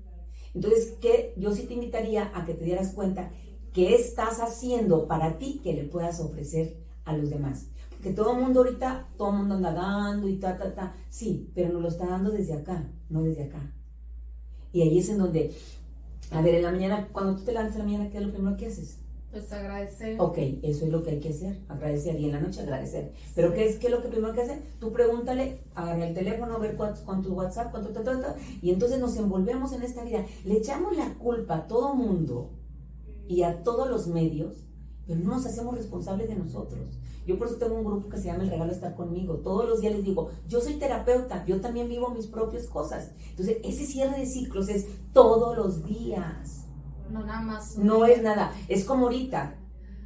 Entonces, 0.58 0.96
que 1.00 1.36
yo 1.38 1.54
sí 1.54 1.68
te 1.68 1.76
invitaría 1.76 2.32
a 2.34 2.44
que 2.44 2.56
te 2.56 2.66
dieras 2.66 2.92
cuenta 2.94 3.30
qué 3.74 3.94
estás 3.94 4.40
haciendo 4.40 5.08
para 5.08 5.38
ti 5.38 5.62
que 5.64 5.72
le 5.72 5.84
puedas 5.84 6.20
ofrecer 6.20 6.78
a 7.06 7.16
los 7.16 7.30
demás. 7.30 7.68
Porque 7.92 8.12
todo 8.12 8.32
el 8.32 8.42
mundo 8.42 8.62
ahorita, 8.62 9.08
todo 9.20 9.30
el 9.30 9.38
mundo 9.38 9.54
anda 9.54 9.72
dando 9.72 10.28
y 10.28 10.38
ta, 10.38 10.58
ta, 10.58 10.74
ta. 10.74 10.96
Sí, 11.10 11.52
pero 11.54 11.72
nos 11.72 11.84
lo 11.84 11.88
está 11.90 12.08
dando 12.08 12.32
desde 12.32 12.54
acá, 12.54 12.90
no 13.08 13.22
desde 13.22 13.44
acá. 13.44 13.72
Y 14.74 14.82
ahí 14.82 14.98
es 14.98 15.10
en 15.10 15.20
donde, 15.20 15.56
a 16.32 16.42
ver, 16.42 16.56
en 16.56 16.64
la 16.64 16.72
mañana, 16.72 17.08
cuando 17.12 17.36
tú 17.36 17.44
te 17.44 17.54
lanzas 17.54 17.76
en 17.76 17.80
la 17.82 17.86
mañana, 17.86 18.10
¿qué 18.10 18.18
es 18.18 18.26
lo 18.26 18.34
primero 18.34 18.58
que 18.58 18.66
haces? 18.66 18.98
Pues 19.32 19.52
agradecer. 19.52 20.16
Ok, 20.20 20.38
eso 20.64 20.86
es 20.86 20.92
lo 20.92 21.04
que 21.04 21.12
hay 21.12 21.20
que 21.20 21.30
hacer, 21.30 21.60
agradecer. 21.68 22.20
Y 22.20 22.26
en 22.26 22.32
la 22.32 22.40
noche 22.40 22.62
agradecer. 22.62 23.12
Pero 23.36 23.54
¿qué 23.54 23.68
es, 23.68 23.78
qué 23.78 23.88
es 23.88 23.92
lo 23.92 24.02
que 24.02 24.08
primero 24.08 24.34
que 24.34 24.42
hacer? 24.42 24.62
Tú 24.80 24.92
pregúntale, 24.94 25.60
agarra 25.76 26.08
el 26.08 26.14
teléfono, 26.14 26.60
ver 26.60 26.78
cuánto, 26.78 27.04
con 27.04 27.22
tu 27.22 27.34
WhatsApp, 27.34 27.72
cuánto, 27.72 27.90
ta, 27.90 28.36
y 28.62 28.72
entonces 28.72 29.00
nos 29.00 29.18
envolvemos 29.18 29.74
en 29.74 29.84
esta 29.84 30.04
vida. 30.04 30.26
Le 30.46 30.58
echamos 30.58 30.96
la 30.96 31.14
culpa 31.16 31.58
a 31.58 31.68
todo 31.68 31.94
mundo 31.94 32.52
y 33.28 33.44
a 33.44 33.64
todos 33.64 33.90
los 33.90 34.08
medios, 34.08 34.66
pero 35.06 35.20
no 35.20 35.32
nos 35.32 35.46
hacemos 35.46 35.76
responsables 35.76 36.30
de 36.30 36.36
nosotros. 36.36 36.98
Yo 37.26 37.38
por 37.38 37.48
eso 37.48 37.58
tengo 37.58 37.76
un 37.76 37.84
grupo 37.84 38.08
que 38.08 38.18
se 38.18 38.26
llama 38.26 38.44
El 38.44 38.50
Regalo 38.50 38.72
Estar 38.72 38.96
Conmigo. 38.96 39.36
Todos 39.40 39.68
los 39.68 39.82
días 39.82 39.94
les 39.94 40.06
digo, 40.06 40.30
yo 40.48 40.62
soy 40.62 40.76
terapeuta, 40.76 41.46
yo 41.46 41.60
también 41.60 41.90
vivo 41.90 42.10
mis 42.10 42.28
propias 42.28 42.68
cosas. 42.68 43.12
Entonces, 43.32 43.58
ese 43.66 43.86
cierre 43.86 44.18
de 44.18 44.26
ciclos 44.26 44.70
es 44.70 44.88
todos 45.12 45.58
los 45.58 45.86
días 45.86 46.57
no, 47.10 47.26
nada 47.26 47.42
más. 47.42 47.78
No 47.78 48.06
es 48.06 48.22
nada. 48.22 48.54
Es 48.68 48.86
como 48.86 49.06
ahorita, 49.06 49.56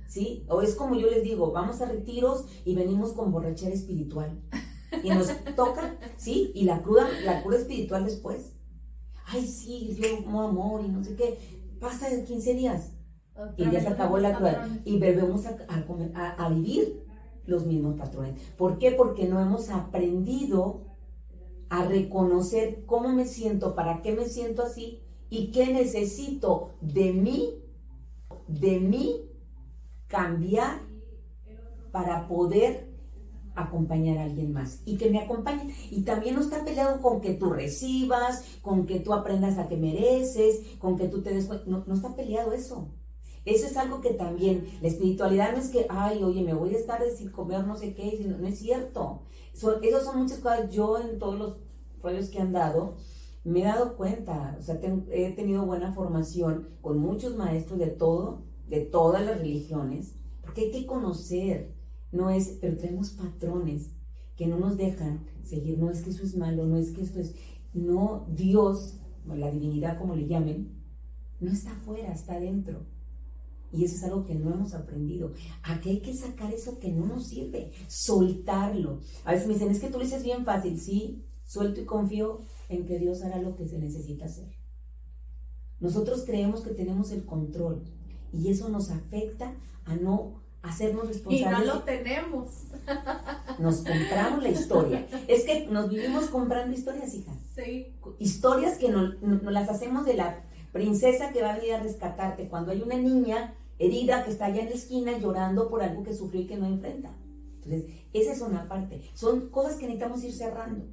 ¿sí? 0.07 0.45
O 0.47 0.61
es 0.61 0.75
como 0.75 0.95
yo 0.95 1.09
les 1.09 1.23
digo, 1.23 1.51
vamos 1.51 1.81
a 1.81 1.85
retiros 1.85 2.45
y 2.65 2.75
venimos 2.75 3.13
con 3.13 3.31
borrachera 3.31 3.73
espiritual. 3.73 4.41
Y 5.03 5.09
nos 5.09 5.27
toca, 5.55 5.95
¿sí? 6.17 6.51
Y 6.53 6.63
la 6.65 6.81
cruda, 6.81 7.07
la 7.25 7.43
cura 7.43 7.57
espiritual 7.57 8.05
después. 8.05 8.53
Ay, 9.25 9.47
sí, 9.47 9.97
yo 9.97 10.39
amor 10.41 10.83
y 10.85 10.89
no 10.89 11.03
sé 11.03 11.15
qué. 11.15 11.37
Pasa 11.79 12.09
en 12.09 12.25
15 12.25 12.53
días. 12.53 12.91
y 13.57 13.69
ya 13.69 13.81
se 13.81 13.87
acabó 13.87 14.17
la 14.17 14.35
cruda. 14.35 14.67
Y 14.85 14.99
volvemos 14.99 15.45
a, 15.45 15.57
a, 15.67 16.45
a 16.45 16.49
vivir 16.49 17.05
los 17.45 17.65
mismos 17.65 17.95
patrones. 17.95 18.39
¿Por 18.57 18.77
qué? 18.77 18.91
Porque 18.91 19.27
no 19.27 19.39
hemos 19.39 19.69
aprendido 19.69 20.85
a 21.69 21.85
reconocer 21.85 22.83
cómo 22.85 23.09
me 23.09 23.25
siento, 23.25 23.75
para 23.75 24.01
qué 24.01 24.13
me 24.13 24.25
siento 24.25 24.63
así 24.63 25.01
y 25.31 25.49
qué 25.51 25.73
necesito 25.73 26.73
de 26.81 27.13
mí, 27.13 27.55
de 28.47 28.79
mí 28.79 29.21
cambiar 30.07 30.81
para 31.91 32.27
poder 32.27 32.91
acompañar 33.55 34.17
a 34.17 34.23
alguien 34.23 34.51
más 34.51 34.81
y 34.85 34.97
que 34.97 35.09
me 35.09 35.19
acompañe. 35.19 35.73
Y 35.89 36.03
también 36.03 36.35
no 36.35 36.41
está 36.41 36.63
peleado 36.65 37.01
con 37.01 37.21
que 37.21 37.33
tú 37.33 37.49
recibas, 37.49 38.43
con 38.61 38.85
que 38.85 38.99
tú 38.99 39.13
aprendas 39.13 39.57
a 39.57 39.69
que 39.69 39.77
mereces, 39.77 40.77
con 40.79 40.97
que 40.97 41.07
tú 41.07 41.21
te 41.21 41.33
des 41.33 41.47
no, 41.65 41.83
no 41.87 41.93
está 41.95 42.13
peleado 42.13 42.51
eso. 42.51 42.89
Eso 43.45 43.65
es 43.65 43.77
algo 43.77 44.01
que 44.01 44.13
también, 44.13 44.67
la 44.81 44.89
espiritualidad 44.89 45.53
no 45.53 45.59
es 45.59 45.69
que, 45.69 45.87
ay, 45.89 46.21
oye, 46.23 46.43
me 46.43 46.53
voy 46.53 46.75
a 46.75 46.77
estar 46.77 47.01
sin 47.17 47.31
comer 47.31 47.65
no 47.65 47.75
sé 47.75 47.93
qué, 47.93 48.19
no, 48.27 48.45
es 48.45 48.59
cierto. 48.59 49.23
Son, 49.53 49.81
esas 49.81 50.03
son 50.03 50.19
muchas 50.19 50.39
cosas. 50.39 50.69
Yo 50.69 50.99
en 50.99 51.17
todos 51.17 51.39
los 51.39 51.57
rollos 52.03 52.29
que 52.29 52.39
han 52.39 52.51
dado, 52.51 52.97
me 53.43 53.61
he 53.61 53.63
dado 53.63 53.97
cuenta, 53.97 54.55
o 54.59 54.61
sea, 54.61 54.79
he 55.11 55.31
tenido 55.31 55.65
buena 55.65 55.93
formación 55.93 56.69
con 56.81 56.99
muchos 56.99 57.35
maestros 57.35 57.79
de 57.79 57.87
todo, 57.87 58.43
de 58.67 58.81
todas 58.81 59.25
las 59.25 59.39
religiones, 59.39 60.15
porque 60.41 60.61
hay 60.61 60.71
que 60.71 60.85
conocer, 60.85 61.73
no 62.11 62.29
es, 62.29 62.57
pero 62.61 62.77
tenemos 62.77 63.11
patrones 63.11 63.91
que 64.35 64.47
no 64.47 64.57
nos 64.57 64.77
dejan 64.77 65.25
seguir, 65.43 65.79
no 65.79 65.89
es 65.89 66.01
que 66.01 66.11
eso 66.11 66.23
es 66.23 66.35
malo, 66.35 66.65
no 66.65 66.77
es 66.77 66.91
que 66.91 67.01
esto 67.01 67.19
es, 67.19 67.35
no, 67.73 68.27
Dios, 68.29 68.99
la 69.25 69.51
divinidad 69.51 69.97
como 69.97 70.15
le 70.15 70.27
llamen, 70.27 70.81
no 71.39 71.51
está 71.51 71.71
afuera, 71.71 72.11
está 72.11 72.35
adentro. 72.35 72.85
Y 73.73 73.85
eso 73.85 73.95
es 73.95 74.03
algo 74.03 74.25
que 74.25 74.35
no 74.35 74.53
hemos 74.53 74.73
aprendido. 74.73 75.31
Aquí 75.63 75.91
hay 75.91 75.99
que 76.01 76.13
sacar 76.13 76.53
eso 76.53 76.77
que 76.77 76.91
no 76.91 77.05
nos 77.05 77.27
sirve, 77.27 77.71
soltarlo. 77.87 78.99
A 79.23 79.31
veces 79.31 79.47
me 79.47 79.53
dicen, 79.53 79.71
es 79.71 79.79
que 79.79 79.87
tú 79.87 79.97
lo 79.97 80.03
dices 80.03 80.23
bien 80.23 80.43
fácil. 80.43 80.77
Sí, 80.77 81.23
suelto 81.51 81.81
y 81.81 81.85
confío 81.85 82.39
en 82.69 82.85
que 82.85 82.97
Dios 82.97 83.23
hará 83.23 83.37
lo 83.41 83.57
que 83.57 83.67
se 83.67 83.77
necesita 83.77 84.25
hacer. 84.25 84.47
Nosotros 85.81 86.23
creemos 86.25 86.61
que 86.61 86.71
tenemos 86.71 87.11
el 87.11 87.25
control 87.25 87.83
y 88.31 88.49
eso 88.49 88.69
nos 88.69 88.89
afecta 88.89 89.53
a 89.83 89.95
no 89.95 90.41
hacernos 90.61 91.07
responsables. 91.07 91.63
Y 91.63 91.67
no 91.67 91.73
lo 91.73 91.83
tenemos. 91.83 92.67
Nos 93.59 93.77
compramos 93.77 94.41
la 94.41 94.49
historia. 94.49 95.07
Es 95.27 95.43
que 95.43 95.67
nos 95.67 95.89
vivimos 95.89 96.27
comprando 96.27 96.75
historias, 96.75 97.13
hija. 97.13 97.33
Sí. 97.53 97.93
Historias 98.19 98.77
que 98.77 98.89
nos, 98.89 99.15
las 99.43 99.69
hacemos 99.69 100.05
de 100.05 100.13
la 100.13 100.43
princesa 100.71 101.31
que 101.31 101.41
va 101.41 101.53
a 101.53 101.57
venir 101.57 101.73
a 101.73 101.83
rescatarte 101.83 102.47
cuando 102.47 102.71
hay 102.71 102.81
una 102.81 102.95
niña 102.95 103.55
herida 103.77 104.23
que 104.23 104.31
está 104.31 104.45
allá 104.45 104.61
en 104.61 104.69
la 104.69 104.75
esquina 104.75 105.17
llorando 105.17 105.69
por 105.69 105.83
algo 105.83 106.03
que 106.03 106.13
sufrió 106.13 106.41
y 106.41 106.47
que 106.47 106.57
no 106.57 106.67
enfrenta. 106.67 107.11
Entonces, 107.55 107.91
esa 108.13 108.31
es 108.31 108.41
una 108.41 108.67
parte. 108.67 109.01
Son 109.13 109.49
cosas 109.49 109.75
que 109.75 109.87
necesitamos 109.87 110.23
ir 110.23 110.33
cerrando. 110.33 110.85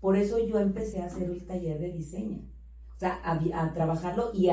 Por 0.00 0.16
eso 0.16 0.38
yo 0.44 0.58
empecé 0.58 1.00
a 1.00 1.06
hacer 1.06 1.30
el 1.30 1.44
taller 1.44 1.78
de 1.78 1.92
diseño. 1.92 2.42
O 2.96 3.00
sea, 3.00 3.20
a, 3.24 3.72
trabajarlo 3.72 4.30
y, 4.34 4.48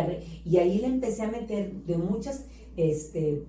y 0.46 0.58
ahí 0.58 0.77
le 0.80 0.88
empecé 0.88 1.24
a 1.24 1.32
meter 1.32 1.84
de 1.84 1.98
muchas 1.98 2.46
este, 2.77 3.46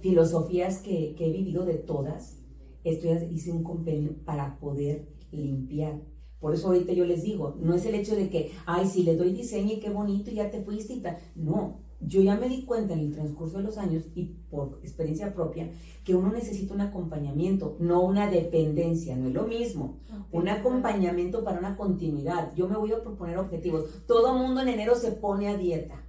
filosofías 0.00 0.80
que, 0.80 1.14
he 1.18 1.32
vivido 1.32 1.64
de 1.64 1.74
todas, 1.74 2.38
esto 2.84 3.08
hice 3.30 3.52
un 3.52 3.62
convenio 3.62 4.16
para 4.24 4.58
poder 4.58 5.08
limpiar. 5.30 6.02
Por 6.38 6.54
eso 6.54 6.68
ahorita 6.68 6.92
yo 6.92 7.06
les 7.06 7.22
digo, 7.22 7.56
no 7.58 7.74
es 7.74 7.86
el 7.86 7.94
hecho 7.94 8.14
de 8.14 8.28
que, 8.28 8.52
ay, 8.66 8.86
si 8.86 9.02
le 9.02 9.16
doy 9.16 9.32
diseño 9.32 9.72
y 9.72 9.80
qué 9.80 9.88
bonito 9.88 10.30
ya 10.30 10.50
te 10.50 10.62
fuiste 10.62 10.92
y 10.92 11.00
tal. 11.00 11.16
No, 11.34 11.83
yo 12.06 12.22
ya 12.22 12.36
me 12.36 12.48
di 12.48 12.64
cuenta 12.64 12.94
en 12.94 13.00
el 13.00 13.12
transcurso 13.12 13.58
de 13.58 13.64
los 13.64 13.78
años 13.78 14.04
y 14.14 14.24
por 14.50 14.78
experiencia 14.82 15.34
propia 15.34 15.70
que 16.04 16.14
uno 16.14 16.30
necesita 16.30 16.74
un 16.74 16.80
acompañamiento, 16.80 17.76
no 17.80 18.02
una 18.02 18.30
dependencia, 18.30 19.16
no 19.16 19.28
es 19.28 19.34
lo 19.34 19.46
mismo. 19.46 20.00
Un 20.30 20.48
acompañamiento 20.48 21.44
para 21.44 21.58
una 21.58 21.76
continuidad. 21.76 22.54
Yo 22.54 22.68
me 22.68 22.76
voy 22.76 22.92
a 22.92 23.02
proponer 23.02 23.38
objetivos. 23.38 24.06
Todo 24.06 24.36
mundo 24.36 24.60
en 24.60 24.68
enero 24.68 24.94
se 24.94 25.12
pone 25.12 25.48
a 25.48 25.56
dieta 25.56 26.04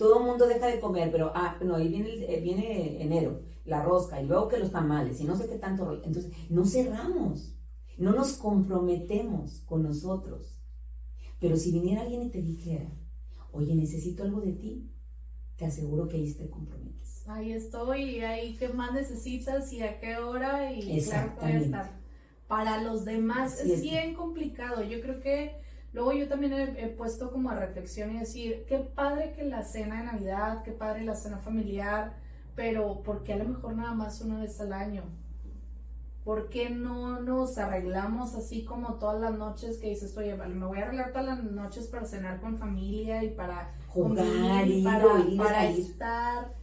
todo 0.00 0.20
mundo 0.20 0.46
deja 0.46 0.66
de 0.66 0.80
comer, 0.80 1.10
pero, 1.12 1.30
ah, 1.34 1.58
no, 1.62 1.76
ahí 1.76 1.88
viene, 1.88 2.08
eh, 2.10 2.40
viene 2.40 3.02
enero, 3.02 3.42
la 3.66 3.82
rosca, 3.82 4.18
y 4.18 4.26
luego 4.26 4.48
que 4.48 4.58
los 4.58 4.70
tamales, 4.70 5.20
y 5.20 5.24
no 5.24 5.36
sé 5.36 5.46
qué 5.46 5.56
tanto 5.56 6.02
Entonces, 6.04 6.32
no 6.48 6.64
cerramos, 6.64 7.54
no 7.98 8.12
nos 8.12 8.32
comprometemos 8.34 9.60
con 9.66 9.82
nosotros. 9.82 10.58
Pero 11.38 11.58
si 11.58 11.70
viniera 11.70 12.00
alguien 12.00 12.22
y 12.22 12.30
te 12.30 12.40
dijera, 12.40 12.90
oye, 13.52 13.74
necesito 13.74 14.22
algo 14.22 14.40
de 14.40 14.52
ti, 14.52 14.90
te 15.60 15.66
aseguro 15.66 16.08
que 16.08 16.16
ahí 16.16 16.32
te 16.32 16.48
comprometes. 16.48 17.28
Ahí 17.28 17.52
estoy, 17.52 18.16
y 18.16 18.20
ahí 18.22 18.56
qué 18.56 18.70
más 18.70 18.94
necesitas 18.94 19.70
y 19.74 19.82
a 19.82 20.00
qué 20.00 20.16
hora, 20.16 20.72
y 20.72 21.02
claro 21.02 21.34
que 21.36 21.44
voy 21.44 21.52
a 21.52 21.58
estar. 21.58 22.00
Para 22.48 22.82
los 22.82 23.04
demás 23.04 23.60
es 23.60 23.82
bien 23.82 24.14
complicado. 24.14 24.82
Yo 24.82 25.00
creo 25.00 25.20
que 25.20 25.60
Luego 25.92 26.12
yo 26.12 26.28
también 26.28 26.52
he, 26.52 26.86
puesto 26.86 27.32
como 27.32 27.50
a 27.50 27.56
reflexión 27.56 28.14
y 28.14 28.20
decir, 28.20 28.64
qué 28.68 28.78
padre 28.78 29.32
que 29.32 29.42
la 29.42 29.64
cena 29.64 29.98
de 29.98 30.04
Navidad, 30.04 30.62
qué 30.62 30.70
padre 30.70 31.04
la 31.04 31.16
cena 31.16 31.38
familiar, 31.38 32.14
pero 32.54 33.02
¿por 33.02 33.24
qué 33.24 33.32
a 33.32 33.38
lo 33.38 33.46
mejor 33.46 33.74
nada 33.74 33.92
más 33.92 34.20
una 34.20 34.38
vez 34.38 34.60
al 34.60 34.72
año? 34.72 35.02
¿Por 36.24 36.50
qué 36.50 36.70
no 36.70 37.20
nos 37.20 37.56
arreglamos 37.56 38.34
así 38.34 38.64
como 38.64 38.94
todas 38.98 39.20
las 39.20 39.38
noches 39.38 39.78
que 39.78 39.88
dices, 39.88 40.16
oye, 40.16 40.34
vale, 40.34 40.54
me 40.54 40.66
voy 40.66 40.78
a 40.78 40.82
arreglar 40.84 41.12
todas 41.12 41.26
las 41.26 41.42
noches 41.42 41.86
para 41.86 42.04
cenar 42.04 42.40
con 42.40 42.58
familia 42.58 43.24
y 43.24 43.30
para 43.30 43.74
jugar 43.86 44.68
y 44.68 44.84
para, 44.84 45.06
para 45.36 45.66
estar? 45.66 46.54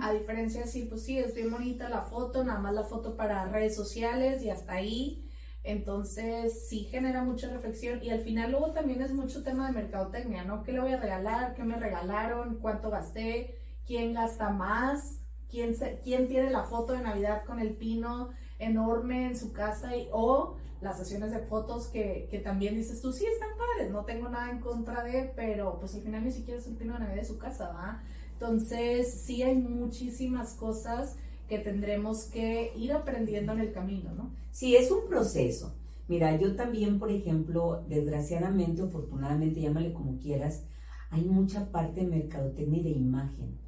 A 0.00 0.12
diferencia 0.12 0.62
de 0.62 0.66
sí, 0.66 0.86
pues 0.88 1.04
sí, 1.04 1.18
es 1.18 1.34
bien 1.34 1.50
bonita 1.50 1.88
la 1.88 2.02
foto, 2.02 2.42
nada 2.44 2.58
más 2.58 2.74
la 2.74 2.84
foto 2.84 3.16
para 3.16 3.46
redes 3.46 3.76
sociales 3.76 4.42
y 4.42 4.50
hasta 4.50 4.72
ahí 4.72 5.24
entonces 5.64 6.68
sí 6.68 6.80
genera 6.90 7.24
mucha 7.24 7.48
reflexión 7.50 8.02
y 8.02 8.10
al 8.10 8.20
final 8.20 8.50
luego 8.50 8.72
también 8.72 9.00
es 9.00 9.14
mucho 9.14 9.42
tema 9.42 9.66
de 9.66 9.72
mercadotecnia, 9.72 10.44
¿no? 10.44 10.62
¿Qué 10.62 10.72
le 10.72 10.80
voy 10.80 10.92
a 10.92 11.00
regalar? 11.00 11.54
¿Qué 11.54 11.64
me 11.64 11.76
regalaron? 11.76 12.58
¿Cuánto 12.60 12.90
gasté? 12.90 13.58
¿Quién 13.86 14.12
gasta 14.12 14.50
más? 14.50 15.20
¿Quién, 15.48 15.74
quién 16.02 16.28
tiene 16.28 16.50
la 16.50 16.64
foto 16.64 16.92
de 16.92 17.00
Navidad 17.00 17.44
con 17.46 17.60
el 17.60 17.76
pino 17.76 18.28
enorme 18.58 19.26
en 19.26 19.36
su 19.36 19.52
casa? 19.52 19.96
Y, 19.96 20.08
o 20.12 20.56
las 20.80 20.98
sesiones 20.98 21.30
de 21.30 21.40
fotos 21.40 21.88
que, 21.88 22.28
que, 22.30 22.38
también 22.38 22.74
dices 22.74 23.00
tú, 23.00 23.12
sí, 23.12 23.24
están 23.24 23.50
padres, 23.56 23.90
no 23.90 24.04
tengo 24.04 24.28
nada 24.28 24.50
en 24.50 24.60
contra 24.60 25.02
de, 25.02 25.32
pero 25.34 25.78
pues 25.80 25.94
al 25.94 26.02
final 26.02 26.24
ni 26.24 26.30
siquiera 26.30 26.60
es 26.60 26.66
un 26.66 26.76
pino 26.76 26.92
de 26.92 27.00
Navidad 27.00 27.22
de 27.22 27.24
su 27.24 27.38
casa, 27.38 27.68
¿va? 27.68 28.02
Entonces 28.34 29.22
sí 29.22 29.42
hay 29.42 29.56
muchísimas 29.56 30.54
cosas 30.54 31.16
que 31.48 31.58
tendremos 31.58 32.24
que 32.24 32.72
ir 32.76 32.92
aprendiendo 32.92 33.52
en 33.52 33.60
el 33.60 33.72
camino, 33.72 34.12
¿no? 34.14 34.34
Sí, 34.50 34.76
es 34.76 34.90
un 34.90 35.06
proceso. 35.08 35.74
Mira, 36.06 36.36
yo 36.38 36.54
también, 36.54 36.98
por 36.98 37.10
ejemplo, 37.10 37.84
desgraciadamente, 37.88 38.82
afortunadamente, 38.82 39.60
llámale 39.60 39.92
como 39.92 40.18
quieras, 40.18 40.66
hay 41.10 41.24
mucha 41.24 41.70
parte 41.70 42.00
de 42.00 42.06
mercadotecnia 42.08 42.80
y 42.80 42.84
de 42.84 42.90
imagen. 42.90 43.58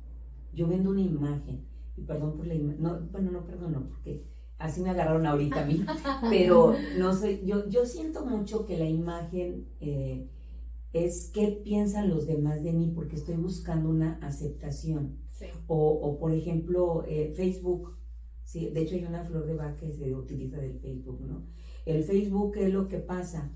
Yo 0.53 0.67
vendo 0.67 0.91
una 0.91 1.01
imagen, 1.01 1.67
y 1.97 2.03
perdón 2.03 2.37
por 2.37 2.47
la 2.47 2.55
imagen, 2.55 2.83
no, 2.83 3.01
bueno, 3.11 3.31
no, 3.31 3.45
perdón, 3.45 3.73
no, 3.73 3.89
porque 3.89 4.27
así 4.59 4.81
me 4.81 4.91
agarraron 4.91 5.27
ahorita 5.27 5.63
a 5.63 5.67
mí, 5.67 5.85
pero 6.31 6.75
no 6.99 7.13
sé, 7.13 7.45
yo, 7.45 7.69
yo 7.69 7.85
siento 7.85 8.25
mucho 8.25 8.65
que 8.65 8.79
la 8.79 8.89
imagen 8.89 9.67
eh, 9.81 10.29
es 10.93 11.31
qué 11.33 11.61
piensan 11.63 12.09
los 12.09 12.27
demás 12.27 12.63
de 12.63 12.73
mí, 12.73 12.93
porque 12.95 13.17
estoy 13.17 13.37
buscando 13.37 13.91
una 13.91 14.19
aceptación. 14.23 15.19
O, 15.67 16.17
por 16.19 16.33
ejemplo, 16.33 17.05
eh, 17.07 17.35
Facebook, 17.37 17.99
¿sí? 18.45 18.71
de 18.71 18.81
hecho 18.81 18.95
hay 18.95 19.05
una 19.05 19.25
flor 19.25 19.45
de 19.45 19.55
vaca 19.55 19.77
que 19.77 19.93
se 19.93 20.15
utiliza 20.15 20.57
del 20.57 20.79
Facebook, 20.79 21.21
¿no? 21.21 21.45
El 21.85 22.05
Facebook 22.05 22.57
es 22.57 22.73
lo 22.73 22.89
que 22.89 22.99
pasa. 22.99 23.53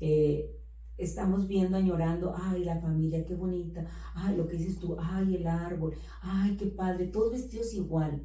Eh, 0.00 0.56
estamos 0.98 1.46
viendo, 1.46 1.76
añorando, 1.76 2.34
ay, 2.36 2.64
la 2.64 2.80
familia, 2.80 3.24
qué 3.24 3.34
bonita, 3.34 3.86
ay, 4.14 4.36
lo 4.36 4.48
que 4.48 4.56
dices 4.56 4.80
tú, 4.80 4.96
ay, 4.98 5.36
el 5.36 5.46
árbol, 5.46 5.94
ay, 6.20 6.56
qué 6.56 6.66
padre, 6.66 7.06
todos 7.06 7.30
vestidos 7.30 7.72
igual. 7.74 8.22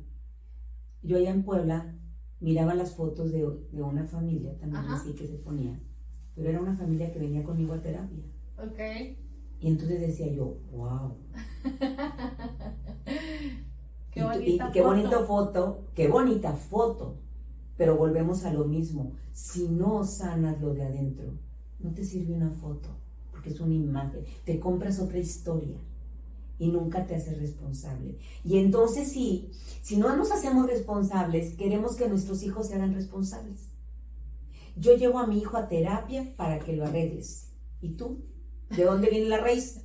Yo 1.03 1.17
allá 1.17 1.29
en 1.29 1.44
Puebla 1.44 1.96
miraba 2.46 2.75
las 2.75 2.94
fotos 2.94 3.32
de, 3.32 3.44
una 3.74 4.06
familia 4.06 4.56
también 4.60 4.86
así 4.86 5.14
que 5.14 5.25
se 5.25 5.34
ponía, 5.34 5.80
pero 6.36 6.50
era 6.50 6.62
una 6.62 6.75
familia 6.75 7.12
que 7.12 7.18
venía 7.18 7.44
conmigo 7.44 7.74
a 7.74 7.82
terapia. 7.82 8.24
Ok. 8.60 9.18
Y 9.60 9.68
entonces 9.68 10.00
decía 10.00 10.32
yo, 10.32 10.60
wow. 10.72 11.16
qué 14.12 14.24
bonita, 14.24 14.72
qué 14.72 14.82
bonita 14.84 15.25
foto, 15.25 15.88
qué 15.96 16.08
bonita 16.08 16.54
foto. 16.54 17.18
Pero 17.78 17.98
volvemos 17.98 18.46
a 18.46 18.54
lo 18.54 18.66
mismo. 18.66 19.14
Si 19.34 19.68
no 19.68 20.04
sanas 20.04 20.62
lo 20.62 20.75
de 20.75 20.84
adentro, 20.84 21.34
no 21.80 21.96
te 21.96 22.06
sirve 22.06 22.36
una 22.36 22.52
foto, 22.52 22.90
porque 23.32 23.50
es 23.50 23.60
una 23.60 23.74
imagen. 23.74 24.24
Te 24.46 24.60
compras 24.60 25.00
otra 25.00 25.18
historia 25.18 25.78
y 26.58 26.70
nunca 26.70 27.06
te 27.06 27.16
haces 27.16 27.40
responsable. 27.40 28.18
Y 28.44 28.58
entonces 28.58 29.12
si, 29.12 29.52
si 29.82 29.98
no 29.98 30.16
nos 30.16 30.32
hacemos 30.32 30.68
responsables, 30.68 31.56
queremos 31.56 31.96
que 31.96 32.08
nuestros 32.08 32.44
hijos 32.44 32.68
se 32.68 32.76
hagan 32.76 32.94
responsables. 32.94 33.70
Yo 34.78 34.96
llevo 34.96 35.20
a 35.20 35.28
mi 35.28 35.40
hijo 35.40 35.58
a 35.58 35.68
terapia 35.68 36.34
para 36.36 36.60
que 36.60 36.76
lo 36.76 36.86
arregles. 36.86 37.54
¿Y 37.82 37.90
tú? 37.90 38.26
¿De 38.70 38.84
dónde 38.84 39.10
viene 39.10 39.30
la 39.30 39.38
raíz? 39.38 39.82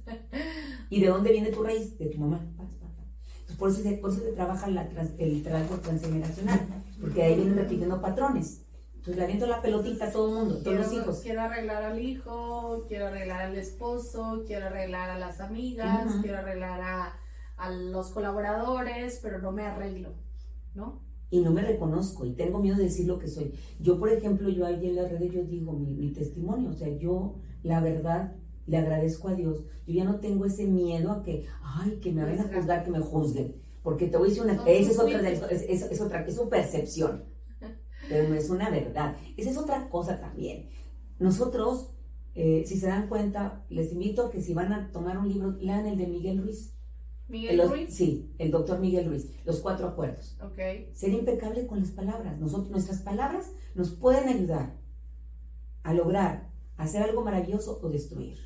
¿Y 0.91 1.00
de 1.00 1.09
dónde 1.09 1.33
viene 1.33 1.50
tu 1.50 1.62
raíz? 1.62 1.99
De 1.99 2.07
tu 2.07 2.19
mamá. 2.19 2.41
Entonces, 3.41 3.57
por 3.57 3.71
eso 3.71 3.83
se, 3.83 3.93
por 3.99 4.11
eso 4.11 4.21
se 4.21 4.33
trabaja 4.33 4.69
la 4.69 4.89
el 5.19 5.43
trabajo 5.43 5.77
transgeneracional, 5.77 6.61
porque 7.00 7.23
ahí 7.23 7.37
vienen 7.37 7.57
repitiendo 7.57 8.00
patrones. 8.00 8.62
Entonces 9.00 9.16
le 9.16 9.25
aviento 9.25 9.47
la 9.47 9.62
pelotita 9.62 10.09
a 10.09 10.12
todo 10.12 10.28
el 10.28 10.35
mundo, 10.35 10.62
todos 10.62 10.76
los 10.76 10.92
hijos. 10.92 11.21
Quiero 11.21 11.40
arreglar 11.40 11.85
al 11.85 11.99
hijo, 11.99 12.85
quiero 12.87 13.07
arreglar 13.07 13.40
al 13.40 13.57
esposo, 13.57 14.45
quiero 14.47 14.66
arreglar 14.66 15.09
a 15.09 15.19
las 15.19 15.40
amigas, 15.40 16.16
quiero 16.21 16.37
arreglar 16.37 16.83
a, 16.83 17.19
a, 17.57 17.71
los 17.71 18.11
colaboradores, 18.11 19.19
pero 19.23 19.38
no 19.38 19.52
me 19.52 19.62
arreglo, 19.62 20.11
¿no? 20.75 21.00
Y 21.30 21.40
no 21.40 21.50
me 21.50 21.62
reconozco 21.62 22.26
y 22.26 22.35
tengo 22.35 22.61
miedo 22.61 22.76
de 22.76 22.85
decir 22.85 23.07
lo 23.07 23.19
que 23.19 23.28
soy. 23.28 23.54
Yo, 23.78 23.99
por 23.99 24.11
ejemplo, 24.11 24.50
yo 24.50 24.66
ahí 24.66 24.87
en 24.87 24.97
las 24.97 25.11
redes 25.11 25.33
yo 25.33 25.45
digo 25.45 25.73
mi, 25.73 25.95
mi 25.95 26.12
testimonio, 26.12 26.69
o 26.69 26.75
sea, 26.75 26.88
yo, 26.88 27.37
la 27.62 27.80
verdad, 27.80 28.37
le 28.66 28.76
agradezco 28.76 29.28
a 29.28 29.35
Dios. 29.35 29.64
Yo 29.87 29.95
ya 29.95 30.04
no 30.04 30.21
tengo 30.21 30.45
ese 30.45 30.66
miedo 30.66 31.11
a 31.11 31.23
que, 31.23 31.47
ay, 31.62 32.00
que 32.02 32.12
me 32.12 32.23
vayan 32.23 32.50
a 32.50 32.54
juzgar, 32.54 32.85
que 32.85 32.90
me 32.90 33.00
juzguen. 33.00 33.57
Porque 33.83 34.09
te 34.09 34.19
voy 34.19 34.26
a 34.26 34.28
decir 34.28 34.42
una, 34.42 34.62
esa 34.66 34.90
es 34.90 34.99
otra, 34.99 35.30
es, 35.30 35.62
es, 35.62 36.00
otra, 36.02 36.26
es 36.26 36.37
su 36.37 36.50
percepción, 36.50 37.25
pero 38.11 38.29
no 38.29 38.35
es 38.35 38.50
una 38.50 38.69
verdad. 38.69 39.17
Esa 39.37 39.50
es 39.50 39.57
otra 39.57 39.88
cosa 39.88 40.21
también. 40.21 40.69
Nosotros, 41.19 41.93
eh, 42.35 42.64
si 42.67 42.76
se 42.79 42.88
dan 42.88 43.09
cuenta, 43.09 43.64
les 43.71 43.93
invito 43.93 44.26
a 44.26 44.31
que 44.31 44.43
si 44.43 44.52
van 44.52 44.73
a 44.73 44.90
tomar 44.93 45.17
un 45.17 45.29
libro, 45.29 45.52
lean 45.52 45.87
el 45.87 45.97
de 45.97 46.07
Miguel 46.07 46.43
Ruiz. 46.43 46.75
¿Miguel 47.29 47.69
Ruiz? 47.69 47.95
Sí, 47.95 48.35
el 48.38 48.50
doctor 48.50 48.81
Miguel 48.81 49.07
Ruiz, 49.07 49.31
Los 49.45 49.61
Cuatro 49.61 49.87
Acuerdos. 49.87 50.37
Ok. 50.43 50.59
Ser 50.93 51.11
impecable 51.11 51.69
con 51.69 51.79
las 51.79 51.93
palabras. 51.93 52.38
Nosotros, 52.40 52.71
nuestras 52.71 53.02
palabras 53.02 53.52
nos 53.76 53.90
pueden 53.90 54.29
ayudar 54.29 54.76
a 55.85 55.95
lograr 55.95 56.50
hacer 56.76 57.02
algo 57.02 57.23
maravilloso 57.23 57.79
o 57.83 57.88
destruir. 57.88 58.38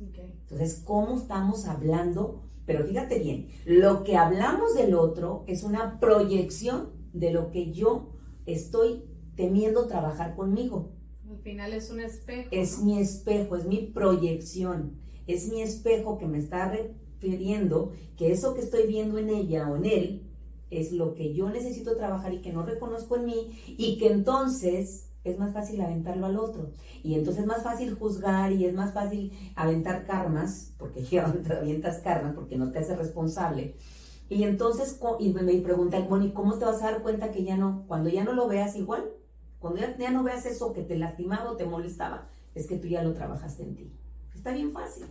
Entonces, 0.00 0.82
¿cómo 0.84 1.18
estamos 1.18 1.66
hablando? 1.66 2.42
Pero 2.64 2.84
fíjate 2.86 3.18
bien, 3.18 3.48
lo 3.66 4.02
que 4.02 4.16
hablamos 4.16 4.74
del 4.74 4.94
otro 4.94 5.44
es 5.46 5.62
una 5.62 6.00
proyección 6.00 6.88
de 7.12 7.32
lo 7.32 7.50
que 7.50 7.72
yo 7.72 8.12
estoy 8.46 9.04
temiendo 9.36 9.86
trabajar 9.86 10.34
conmigo. 10.36 10.92
Al 11.28 11.38
final 11.38 11.72
es 11.72 11.90
un 11.90 12.00
espejo. 12.00 12.48
Es 12.50 12.82
mi 12.82 12.98
espejo, 12.98 13.56
es 13.56 13.66
mi 13.66 13.86
proyección, 13.86 14.98
es 15.26 15.48
mi 15.48 15.62
espejo 15.62 16.18
que 16.18 16.26
me 16.26 16.38
está 16.38 16.70
refiriendo 16.70 17.92
que 18.16 18.32
eso 18.32 18.54
que 18.54 18.60
estoy 18.60 18.86
viendo 18.86 19.18
en 19.18 19.30
ella 19.30 19.68
o 19.70 19.76
en 19.76 19.84
él 19.84 20.26
es 20.70 20.92
lo 20.92 21.14
que 21.14 21.34
yo 21.34 21.50
necesito 21.50 21.96
trabajar 21.96 22.32
y 22.32 22.42
que 22.42 22.52
no 22.52 22.64
reconozco 22.64 23.16
en 23.16 23.26
mí 23.26 23.50
y 23.66 23.98
que 23.98 24.10
entonces 24.10 25.10
es 25.24 25.38
más 25.38 25.52
fácil 25.52 25.80
aventarlo 25.80 26.26
al 26.26 26.38
otro. 26.38 26.70
Y 27.02 27.14
entonces 27.14 27.42
es 27.42 27.46
más 27.46 27.62
fácil 27.62 27.94
juzgar 27.94 28.52
y 28.52 28.64
es 28.64 28.74
más 28.74 28.92
fácil 28.94 29.32
aventar 29.54 30.06
karmas, 30.06 30.72
porque 30.78 31.02
ya 31.10 31.30
te 31.32 31.52
avientas 31.52 31.98
karmas 31.98 32.34
porque 32.34 32.56
no 32.56 32.70
te 32.72 32.78
hace 32.78 32.96
responsable. 32.96 33.74
Y 34.30 34.44
entonces, 34.44 34.98
y 35.18 35.34
me 35.34 35.42
preguntan, 35.58 36.08
bueno, 36.08 36.24
¿y 36.24 36.32
cómo 36.32 36.58
te 36.58 36.64
vas 36.64 36.82
a 36.82 36.92
dar 36.92 37.02
cuenta 37.02 37.30
que 37.30 37.44
ya 37.44 37.58
no, 37.58 37.84
cuando 37.86 38.08
ya 38.08 38.24
no 38.24 38.32
lo 38.32 38.48
veas 38.48 38.76
igual, 38.76 39.10
cuando 39.58 39.80
ya, 39.80 39.94
ya 39.98 40.10
no 40.10 40.22
veas 40.22 40.46
eso 40.46 40.72
que 40.72 40.82
te 40.82 40.96
lastimaba 40.96 41.50
o 41.50 41.56
te 41.56 41.66
molestaba, 41.66 42.28
es 42.54 42.66
que 42.66 42.78
tú 42.78 42.88
ya 42.88 43.02
lo 43.02 43.12
trabajaste 43.12 43.64
en 43.64 43.76
ti. 43.76 43.92
Está 44.34 44.52
bien 44.52 44.72
fácil 44.72 45.06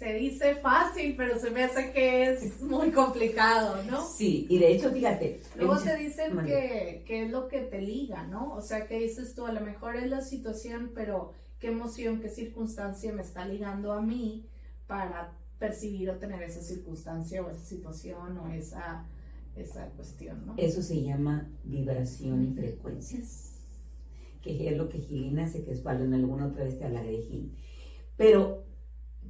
se 0.00 0.14
dice 0.14 0.54
fácil, 0.54 1.14
pero 1.14 1.38
se 1.38 1.50
me 1.50 1.62
hace 1.62 1.92
que 1.92 2.30
es 2.30 2.62
muy 2.62 2.90
complicado, 2.90 3.82
¿no? 3.82 4.02
Sí, 4.02 4.46
y 4.48 4.58
de 4.58 4.72
hecho, 4.72 4.90
fíjate. 4.90 5.42
Luego 5.56 5.76
te 5.76 5.94
dicen 5.94 6.38
que, 6.46 7.04
que, 7.06 7.24
es 7.24 7.30
lo 7.30 7.48
que 7.48 7.60
te 7.60 7.82
liga, 7.82 8.22
¿no? 8.26 8.54
O 8.54 8.62
sea, 8.62 8.86
que 8.86 8.98
dices 8.98 9.34
tú, 9.34 9.44
a 9.44 9.52
lo 9.52 9.60
mejor 9.60 9.96
es 9.96 10.08
la 10.08 10.22
situación, 10.22 10.92
pero 10.94 11.34
qué 11.58 11.66
emoción, 11.66 12.18
qué 12.22 12.30
circunstancia 12.30 13.12
me 13.12 13.20
está 13.20 13.44
ligando 13.44 13.92
a 13.92 14.00
mí 14.00 14.46
para 14.86 15.34
percibir 15.60 16.10
o 16.10 16.16
tener 16.16 16.42
esa 16.42 16.60
circunstancia 16.60 17.40
o 17.42 17.50
esa 17.50 17.64
situación 17.64 18.36
o 18.38 18.48
esa, 18.48 19.06
esa 19.54 19.90
cuestión, 19.90 20.44
¿no? 20.44 20.54
Eso 20.56 20.82
se 20.82 21.00
llama 21.00 21.48
vibración 21.62 22.42
y 22.42 22.54
frecuencias, 22.54 23.60
que 24.42 24.68
es 24.68 24.76
lo 24.76 24.88
que 24.88 24.98
Gilina 24.98 25.44
hace, 25.44 25.62
que 25.62 25.70
es 25.70 25.80
cuando 25.80 26.04
en 26.04 26.14
alguna 26.14 26.48
otra 26.48 26.64
vez 26.64 26.76
te 26.76 26.84
hablaré 26.84 27.12
de 27.12 27.22
Gil. 27.22 27.56
Pero 28.16 28.64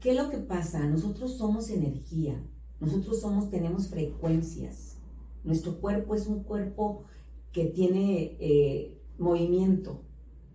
¿Qué 0.01 0.13
es 0.13 0.17
lo 0.17 0.31
que 0.31 0.39
pasa? 0.39 0.87
Nosotros 0.87 1.37
somos 1.37 1.69
energía, 1.69 2.43
nosotros 2.81 3.21
somos, 3.21 3.51
tenemos 3.51 3.89
frecuencias. 3.89 4.97
Nuestro 5.45 5.79
cuerpo 5.79 6.15
es 6.15 6.27
un 6.27 6.43
cuerpo 6.43 7.05
que 7.53 7.67
tiene 7.67 8.39
eh, 8.41 8.99
movimiento 9.19 10.01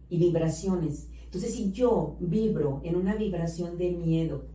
y 0.10 0.18
vibraciones. 0.18 1.10
Entonces, 1.26 1.54
si 1.54 1.72
yo 1.72 2.18
vibro 2.20 2.82
en 2.84 2.96
una 2.96 3.16
vibración 3.16 3.78
de 3.78 3.92
miedo, 3.92 4.48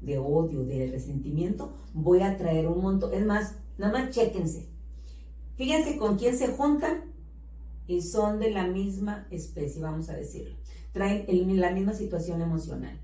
de 0.00 0.18
odio, 0.18 0.64
de 0.64 0.90
resentimiento, 0.90 1.72
voy 1.92 2.22
a 2.22 2.36
traer 2.36 2.66
un 2.68 2.82
montón. 2.82 3.12
Es 3.14 3.24
más, 3.24 3.56
nada 3.78 3.92
más 3.92 4.10
chéquense. 4.10 4.68
Fíjense 5.56 5.98
con 5.98 6.16
quién 6.16 6.36
se 6.36 6.48
juntan 6.48 7.12
y 7.86 8.02
son 8.02 8.38
de 8.38 8.50
la 8.50 8.66
misma 8.66 9.26
especie, 9.30 9.82
vamos 9.82 10.08
a 10.08 10.16
decirlo. 10.16 10.56
Traen 10.92 11.26
la 11.60 11.70
misma 11.70 11.92
situación 11.92 12.40
emocional. 12.40 13.00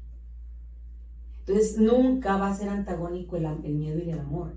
Entonces 1.40 1.78
nunca 1.78 2.36
va 2.36 2.48
a 2.48 2.56
ser 2.56 2.68
antagónico 2.68 3.36
el, 3.36 3.46
miedo 3.74 3.98
y 3.98 4.10
el 4.10 4.18
amor. 4.18 4.54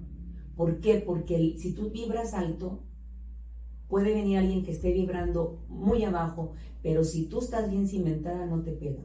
¿Por 0.55 0.79
qué? 0.79 1.03
Porque 1.05 1.55
si 1.57 1.73
tú 1.73 1.91
vibras 1.91 2.33
alto, 2.33 2.83
puede 3.87 4.13
venir 4.13 4.37
alguien 4.37 4.63
que 4.63 4.71
esté 4.71 4.91
vibrando 4.91 5.65
muy 5.67 6.03
abajo, 6.03 6.53
pero 6.81 7.03
si 7.03 7.27
tú 7.27 7.39
estás 7.39 7.69
bien 7.69 7.87
cimentada 7.87 8.45
no 8.45 8.61
te 8.61 8.71
pega. 8.71 9.03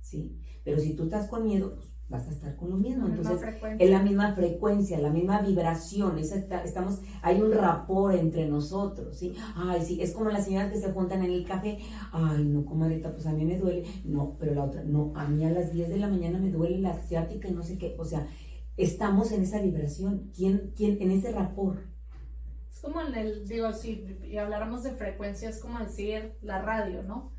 ¿Sí? 0.00 0.38
Pero 0.64 0.78
si 0.78 0.94
tú 0.94 1.04
estás 1.04 1.28
con 1.28 1.44
miedo, 1.44 1.74
pues 1.74 1.88
vas 2.08 2.26
a 2.26 2.30
estar 2.30 2.56
con 2.56 2.70
lo 2.70 2.76
mismo. 2.76 3.06
Entonces, 3.06 3.54
es 3.78 3.90
la 3.90 4.02
misma 4.02 4.34
frecuencia, 4.34 4.98
la 4.98 5.10
misma 5.10 5.42
vibración. 5.42 6.18
estamos, 6.18 7.00
hay 7.22 7.40
un 7.40 7.52
rapor 7.52 8.14
entre 8.14 8.48
nosotros, 8.48 9.18
¿sí? 9.18 9.34
Ay, 9.54 9.82
sí, 9.84 10.00
es 10.00 10.12
como 10.12 10.30
las 10.30 10.46
señoras 10.46 10.72
que 10.72 10.80
se 10.80 10.92
juntan 10.92 11.22
en 11.24 11.32
el 11.32 11.46
café. 11.46 11.78
Ay, 12.12 12.44
no, 12.44 12.64
comadrita, 12.64 13.12
pues 13.12 13.26
a 13.26 13.32
mí 13.32 13.44
me 13.44 13.58
duele. 13.58 13.84
No, 14.04 14.36
pero 14.38 14.54
la 14.54 14.64
otra, 14.64 14.82
no, 14.84 15.12
a 15.14 15.28
mí 15.28 15.44
a 15.44 15.50
las 15.50 15.72
10 15.72 15.90
de 15.90 15.98
la 15.98 16.08
mañana 16.08 16.38
me 16.38 16.50
duele 16.50 16.78
la 16.78 16.90
asiática 16.90 17.48
y 17.48 17.52
no 17.52 17.62
sé 17.62 17.76
qué. 17.76 17.94
O 17.98 18.04
sea, 18.04 18.26
estamos 18.76 19.32
en 19.32 19.42
esa 19.42 19.60
vibración, 19.60 20.30
¿quién, 20.34 20.72
quién, 20.74 20.96
en 21.02 21.10
ese 21.10 21.32
rapor? 21.32 21.88
Es 22.70 22.80
como 22.80 23.00
en 23.02 23.14
el, 23.14 23.46
digo, 23.46 23.72
si 23.72 24.06
habláramos 24.38 24.82
de 24.82 24.92
frecuencia, 24.92 25.50
es 25.50 25.60
como 25.60 25.78
decir 25.78 26.36
la 26.40 26.62
radio, 26.62 27.02
¿no? 27.02 27.32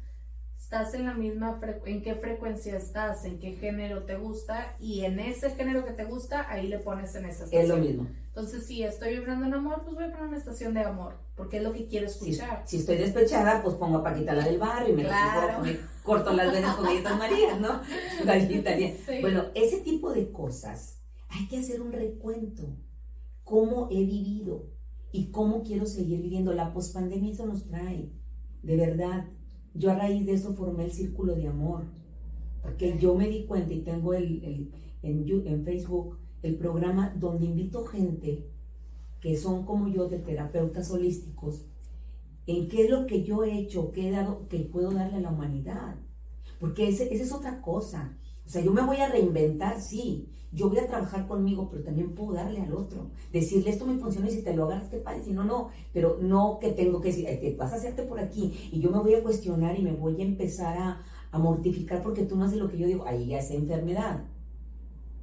Estás 0.69 0.93
en 0.93 1.05
la 1.05 1.15
misma, 1.15 1.59
en 1.85 2.03
qué 2.03 2.13
frecuencia 2.13 2.77
estás, 2.77 3.25
en 3.25 3.39
qué 3.39 3.53
género 3.53 4.03
te 4.03 4.17
gusta 4.17 4.75
y 4.79 5.03
en 5.03 5.19
ese 5.19 5.49
género 5.55 5.83
que 5.83 5.93
te 5.93 6.05
gusta, 6.05 6.45
ahí 6.47 6.67
le 6.67 6.77
pones 6.77 7.15
en 7.15 7.25
esa 7.25 7.45
estación. 7.45 7.63
Es 7.63 7.69
lo 7.69 7.77
mismo. 7.77 8.07
Entonces, 8.27 8.67
si 8.67 8.83
estoy 8.83 9.15
vibrando 9.15 9.47
en 9.47 9.55
amor, 9.55 9.81
pues 9.83 9.95
voy 9.95 10.03
a 10.03 10.11
poner 10.11 10.27
una 10.27 10.37
estación 10.37 10.75
de 10.75 10.81
amor, 10.81 11.17
porque 11.35 11.57
es 11.57 11.63
lo 11.63 11.73
que 11.73 11.87
quiero 11.87 12.05
escuchar. 12.05 12.61
Si, 12.67 12.77
estoy 12.77 12.97
despechada, 12.97 13.63
pues 13.63 13.77
pongo 13.77 13.97
a 13.97 14.03
Paquita 14.03 14.35
la 14.35 14.45
del 14.45 14.59
barrio 14.59 14.93
y 14.93 14.97
me, 14.97 15.79
corto 16.03 16.33
las 16.33 16.53
venas 16.53 16.75
con 16.75 16.85
galletas 16.85 17.17
María, 17.17 17.55
¿no? 17.57 17.81
Bueno, 19.21 19.45
ese 19.55 19.79
tipo 19.79 20.13
de 20.13 20.31
cosas, 20.31 21.01
hay 21.29 21.47
que 21.47 21.57
hacer 21.57 21.81
un 21.81 21.91
recuento. 21.91 22.77
¿Cómo 23.43 23.87
he 23.89 24.05
vivido? 24.05 24.67
¿Y 25.11 25.31
cómo 25.31 25.63
quiero 25.63 25.87
seguir 25.87 26.21
viviendo? 26.21 26.53
La 26.53 26.73
pospandemia 26.73 27.33
eso 27.33 27.47
nos 27.47 27.65
trae, 27.65 28.11
de 28.61 28.77
verdad 28.77 29.25
yo 29.73 29.91
a 29.91 29.95
raíz 29.95 30.25
de 30.25 30.33
eso 30.33 30.53
formé 30.53 30.85
el 30.85 30.91
círculo 30.91 31.35
de 31.35 31.47
amor, 31.47 31.85
porque 32.61 32.97
yo 32.99 33.15
me 33.15 33.29
di 33.29 33.45
cuenta 33.45 33.73
y 33.73 33.81
tengo 33.81 34.13
el, 34.13 34.71
en, 35.01 35.25
en 35.47 35.63
Facebook 35.63 36.17
el 36.41 36.55
programa 36.55 37.13
donde 37.17 37.45
invito 37.45 37.85
gente 37.85 38.45
que 39.19 39.35
son 39.35 39.65
como 39.65 39.89
yo 39.89 40.07
de 40.07 40.19
terapeutas 40.19 40.89
holísticos, 40.91 41.65
en 42.47 42.67
qué 42.67 42.85
es 42.85 42.89
lo 42.89 43.05
que 43.05 43.23
yo 43.23 43.43
he 43.43 43.57
hecho, 43.59 43.91
qué 43.91 44.07
he 44.07 44.11
dado, 44.11 44.47
que 44.47 44.59
puedo 44.59 44.91
darle 44.91 45.17
a 45.17 45.21
la 45.21 45.31
humanidad. 45.31 45.95
Porque 46.59 46.87
esa 46.87 47.03
es 47.03 47.31
otra 47.31 47.61
cosa. 47.61 48.17
O 48.49 48.51
sea, 48.51 48.63
yo 48.63 48.73
me 48.73 48.81
voy 48.81 48.97
a 48.97 49.07
reinventar, 49.07 49.79
sí. 49.79 50.27
Yo 50.51 50.69
voy 50.69 50.79
a 50.79 50.87
trabajar 50.87 51.27
conmigo, 51.27 51.69
pero 51.69 51.83
también 51.83 52.15
puedo 52.15 52.33
darle 52.33 52.61
al 52.61 52.73
otro. 52.73 53.11
Decirle, 53.31 53.69
esto 53.69 53.85
me 53.85 53.99
funciona 53.99 54.27
y 54.27 54.31
si 54.31 54.41
te 54.41 54.55
lo 54.55 54.65
hagas, 54.65 54.89
te 54.89 54.97
padre. 54.97 55.21
Si 55.23 55.33
no, 55.33 55.43
no. 55.43 55.69
Pero 55.93 56.17
no 56.19 56.57
que 56.59 56.71
tengo 56.71 56.99
que 56.99 57.09
decir, 57.09 57.25
te 57.25 57.55
vas 57.55 57.73
a 57.73 57.75
hacerte 57.75 58.01
por 58.01 58.19
aquí. 58.19 58.71
Y 58.71 58.79
yo 58.79 58.89
me 58.89 58.97
voy 58.97 59.13
a 59.13 59.21
cuestionar 59.21 59.77
y 59.77 59.83
me 59.83 59.91
voy 59.91 60.19
a 60.19 60.25
empezar 60.25 60.75
a, 60.79 61.03
a 61.29 61.37
mortificar 61.37 62.01
porque 62.01 62.23
tú 62.23 62.37
no 62.37 62.45
haces 62.45 62.57
lo 62.57 62.71
que 62.71 62.79
yo 62.79 62.87
digo. 62.87 63.05
Ahí 63.05 63.27
ya 63.27 63.37
es 63.37 63.51
enfermedad. 63.51 64.25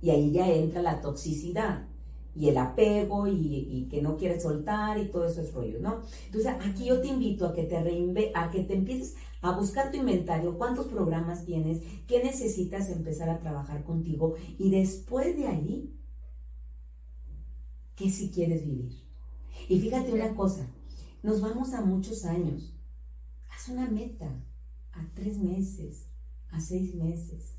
Y 0.00 0.10
ahí 0.10 0.30
ya 0.30 0.48
entra 0.48 0.80
la 0.80 1.00
toxicidad 1.00 1.88
y 2.36 2.50
el 2.50 2.58
apego 2.58 3.26
y, 3.26 3.88
que 3.90 4.02
no 4.02 4.16
quieres 4.16 4.42
soltar 4.42 4.98
y 4.98 5.06
todo 5.06 5.26
esos 5.26 5.52
rollos, 5.54 5.80
¿no? 5.80 6.02
Entonces, 6.26 6.52
aquí 6.64 6.84
yo 6.84 7.00
te 7.00 7.08
invito 7.08 7.46
a 7.46 7.54
que 7.54 7.62
te 7.62 7.82
reinve 7.82 8.30
a 8.34 8.50
que 8.50 8.60
te 8.60 8.74
empieces 8.74 9.16
a 9.46 9.56
buscar 9.56 9.90
tu 9.90 9.98
inventario, 9.98 10.58
cuántos 10.58 10.86
programas 10.86 11.44
tienes, 11.44 11.80
qué 12.06 12.22
necesitas 12.22 12.90
empezar 12.90 13.28
a 13.30 13.38
trabajar 13.38 13.84
contigo 13.84 14.34
y 14.58 14.70
después 14.70 15.36
de 15.36 15.46
ahí, 15.46 15.96
qué 17.94 18.10
si 18.10 18.30
quieres 18.30 18.66
vivir. 18.66 18.92
Y 19.68 19.80
fíjate 19.80 20.12
una 20.12 20.34
cosa, 20.34 20.66
nos 21.22 21.40
vamos 21.40 21.74
a 21.74 21.80
muchos 21.80 22.24
años. 22.24 22.76
Haz 23.50 23.68
una 23.68 23.88
meta 23.88 24.28
a 24.92 25.06
tres 25.14 25.38
meses, 25.38 26.08
a 26.50 26.60
seis 26.60 26.94
meses, 26.94 27.56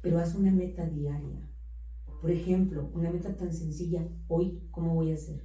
pero 0.00 0.18
haz 0.18 0.34
una 0.34 0.52
meta 0.52 0.86
diaria. 0.86 1.50
Por 2.20 2.30
ejemplo, 2.30 2.90
una 2.94 3.10
meta 3.10 3.36
tan 3.36 3.52
sencilla, 3.52 4.08
hoy, 4.28 4.62
¿cómo 4.70 4.94
voy 4.94 5.12
a 5.12 5.14
hacer? 5.14 5.42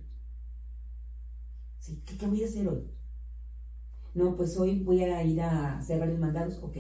¿Sí? 1.80 2.02
¿Qué, 2.06 2.26
voy 2.28 2.44
a 2.44 2.48
hacer 2.48 2.68
hoy? 2.68 2.84
No, 4.14 4.36
pues 4.36 4.58
hoy 4.58 4.80
voy 4.80 5.04
a 5.04 5.24
ir 5.24 5.42
a 5.42 5.78
hacer 5.78 6.00
varios 6.00 6.20
mandados. 6.20 6.60
Ok, 6.62 6.78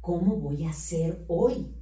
¿cómo 0.00 0.36
voy 0.36 0.64
a 0.64 0.70
hacer 0.70 1.24
hoy? 1.28 1.74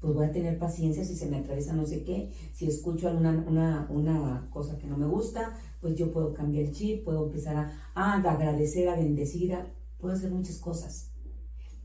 Pues 0.00 0.14
voy 0.14 0.26
a 0.26 0.32
tener 0.32 0.58
paciencia 0.58 1.04
si 1.04 1.14
se 1.14 1.26
me 1.26 1.36
atraviesa 1.38 1.74
no 1.74 1.84
sé 1.84 2.02
qué, 2.04 2.32
si 2.54 2.66
escucho 2.66 3.08
alguna 3.08 3.44
una, 3.46 3.86
una 3.90 4.48
cosa 4.50 4.78
que 4.78 4.86
no 4.86 4.96
me 4.96 5.06
gusta, 5.06 5.58
pues 5.80 5.94
yo 5.94 6.10
puedo 6.10 6.32
cambiar 6.32 6.64
el 6.64 6.72
chip, 6.72 7.04
puedo 7.04 7.26
empezar 7.26 7.56
a, 7.56 7.92
a 7.94 8.14
agradecer, 8.14 8.88
a 8.88 8.96
bendecir, 8.96 9.54
puedo 9.98 10.14
hacer 10.14 10.30
muchas 10.30 10.56
cosas, 10.56 11.12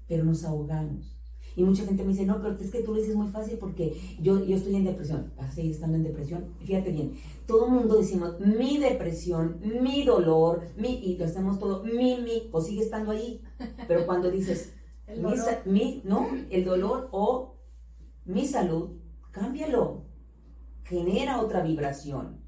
pero 0.07 0.23
nos 0.23 0.45
ahogamos. 0.45 1.14
Y 1.55 1.63
mucha 1.63 1.85
gente 1.85 2.03
me 2.03 2.09
dice, 2.09 2.25
no, 2.25 2.41
pero 2.41 2.57
es 2.59 2.71
que 2.71 2.81
tú 2.81 2.93
lo 2.93 2.99
dices 2.99 3.15
muy 3.15 3.27
fácil 3.27 3.57
porque 3.57 3.95
yo, 4.19 4.43
yo 4.43 4.57
estoy 4.57 4.75
en 4.75 4.83
depresión. 4.83 5.31
¿Vas 5.37 5.49
a 5.49 5.53
seguir 5.53 5.71
estando 5.71 5.95
en 5.95 6.03
depresión? 6.03 6.45
Fíjate 6.59 6.91
bien, 6.91 7.13
todo 7.47 7.67
el 7.67 7.71
mundo 7.71 7.97
decimos, 7.97 8.39
mi 8.39 8.77
depresión, 8.77 9.59
mi 9.81 10.03
dolor, 10.03 10.63
mi, 10.75 10.95
y 10.95 11.17
lo 11.17 11.25
hacemos 11.25 11.57
todo, 11.57 11.83
mi, 11.83 12.17
mi, 12.21 12.49
o 12.51 12.61
sigue 12.61 12.81
estando 12.81 13.11
ahí. 13.11 13.41
Pero 13.87 14.05
cuando 14.05 14.29
dices, 14.29 14.73
mi, 15.65 16.01
no, 16.03 16.27
el 16.49 16.65
dolor 16.65 17.09
o 17.11 17.55
mi 18.25 18.45
salud, 18.45 18.97
cámbialo. 19.31 20.05
Genera 20.83 21.41
otra 21.41 21.63
vibración. 21.63 22.43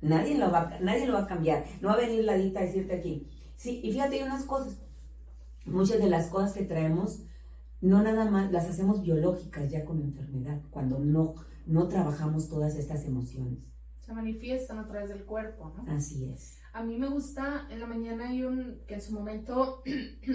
Nadie 0.00 0.36
lo, 0.36 0.50
va, 0.50 0.78
nadie 0.80 1.06
lo 1.06 1.12
va 1.12 1.20
a 1.20 1.26
cambiar. 1.26 1.64
No 1.80 1.88
va 1.88 1.94
a 1.94 1.98
venir 1.98 2.24
la 2.24 2.34
dita 2.34 2.58
a 2.58 2.64
decirte 2.64 2.94
aquí. 2.94 3.28
Sí, 3.54 3.80
y 3.84 3.92
fíjate 3.92 4.24
unas 4.24 4.44
cosas. 4.44 4.82
Muchas 5.64 5.98
de 6.00 6.10
las 6.10 6.26
cosas 6.26 6.54
que 6.54 6.64
traemos 6.64 7.22
no 7.82 8.00
nada 8.00 8.30
más, 8.30 8.50
las 8.52 8.70
hacemos 8.70 9.02
biológicas 9.02 9.68
ya 9.68 9.84
con 9.84 10.00
enfermedad, 10.00 10.62
cuando 10.70 11.00
no, 11.00 11.34
no 11.66 11.88
trabajamos 11.88 12.48
todas 12.48 12.76
estas 12.76 13.04
emociones. 13.04 13.58
Se 14.00 14.12
manifiestan 14.12 14.78
a 14.78 14.86
través 14.86 15.08
del 15.08 15.24
cuerpo, 15.24 15.74
¿no? 15.76 15.92
Así 15.92 16.24
es. 16.26 16.58
A 16.72 16.84
mí 16.84 16.96
me 16.96 17.08
gusta, 17.08 17.66
en 17.70 17.80
la 17.80 17.86
mañana 17.86 18.28
hay 18.28 18.44
un, 18.44 18.82
que 18.86 18.94
en 18.94 19.02
su 19.02 19.12
momento 19.12 19.82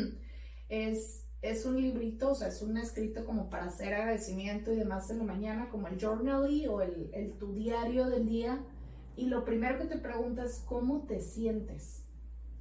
es, 0.69 1.25
es 1.41 1.65
un 1.65 1.81
librito, 1.81 2.31
o 2.31 2.35
sea, 2.35 2.49
es 2.49 2.61
un 2.61 2.77
escrito 2.77 3.25
como 3.25 3.49
para 3.49 3.67
hacer 3.67 3.93
agradecimiento 3.93 4.73
y 4.73 4.75
demás 4.75 5.09
en 5.09 5.19
la 5.19 5.23
mañana, 5.23 5.69
como 5.69 5.87
el 5.87 5.97
journaly 5.97 6.67
o 6.67 6.81
el, 6.81 7.09
el 7.13 7.31
tu 7.37 7.53
diario 7.53 8.09
del 8.09 8.27
día. 8.27 8.61
Y 9.15 9.27
lo 9.27 9.45
primero 9.45 9.79
que 9.79 9.85
te 9.85 9.97
preguntas, 9.97 10.63
¿cómo 10.67 11.05
te 11.07 11.21
sientes? 11.21 12.06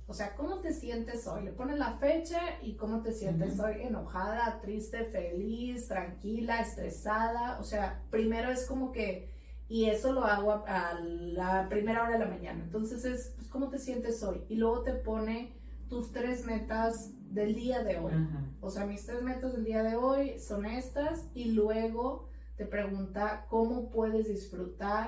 O 0.09 0.14
sea, 0.14 0.37
¿cómo 0.37 0.61
te 0.61 0.73
sientes 0.73 1.27
hoy? 1.27 1.45
Le 1.45 1.53
pones 1.53 1.79
la 1.79 1.99
fecha 1.99 2.40
y 2.62 2.77
cómo 2.77 3.03
te 3.03 3.12
sientes 3.12 3.59
hoy, 3.59 3.83
enojada, 3.83 4.61
triste, 4.61 5.05
feliz, 5.07 5.88
tranquila, 5.88 6.61
estresada. 6.61 7.59
O 7.59 7.64
sea, 7.64 8.03
primero 8.11 8.51
es 8.51 8.66
como 8.66 8.92
que, 8.92 9.33
y 9.69 9.87
eso 9.87 10.12
lo 10.12 10.25
hago 10.25 10.64
a, 10.69 11.01
la 11.01 11.69
primera 11.69 12.05
hora 12.05 12.12
de 12.12 12.19
la 12.21 12.31
mañana. 12.31 12.62
Entonces 12.62 13.05
es, 13.05 13.33
pues, 13.35 13.49
¿cómo 13.49 13.69
te 13.69 13.79
sientes 13.79 14.23
hoy? 14.23 14.45
Y 14.49 14.55
luego 14.55 14.83
te 14.83 14.92
pone 14.92 15.57
tus 15.88 16.12
tres 16.12 16.45
metas 16.47 17.11
del 17.33 17.57
día 17.57 17.83
de 17.83 17.99
hoy. 17.99 18.14
O 18.61 18.71
sea, 18.71 18.87
mis 18.87 19.05
tres 19.05 19.23
metas 19.23 19.55
del 19.55 19.64
día 19.64 19.83
de 19.83 19.97
hoy 19.97 20.38
son 20.38 20.66
estas 20.66 21.27
y 21.35 21.47
luego 21.47 22.29
te 22.57 22.64
pregunta 22.64 23.47
cómo 23.49 23.90
puedes 23.90 24.29
disfrutar 24.29 25.05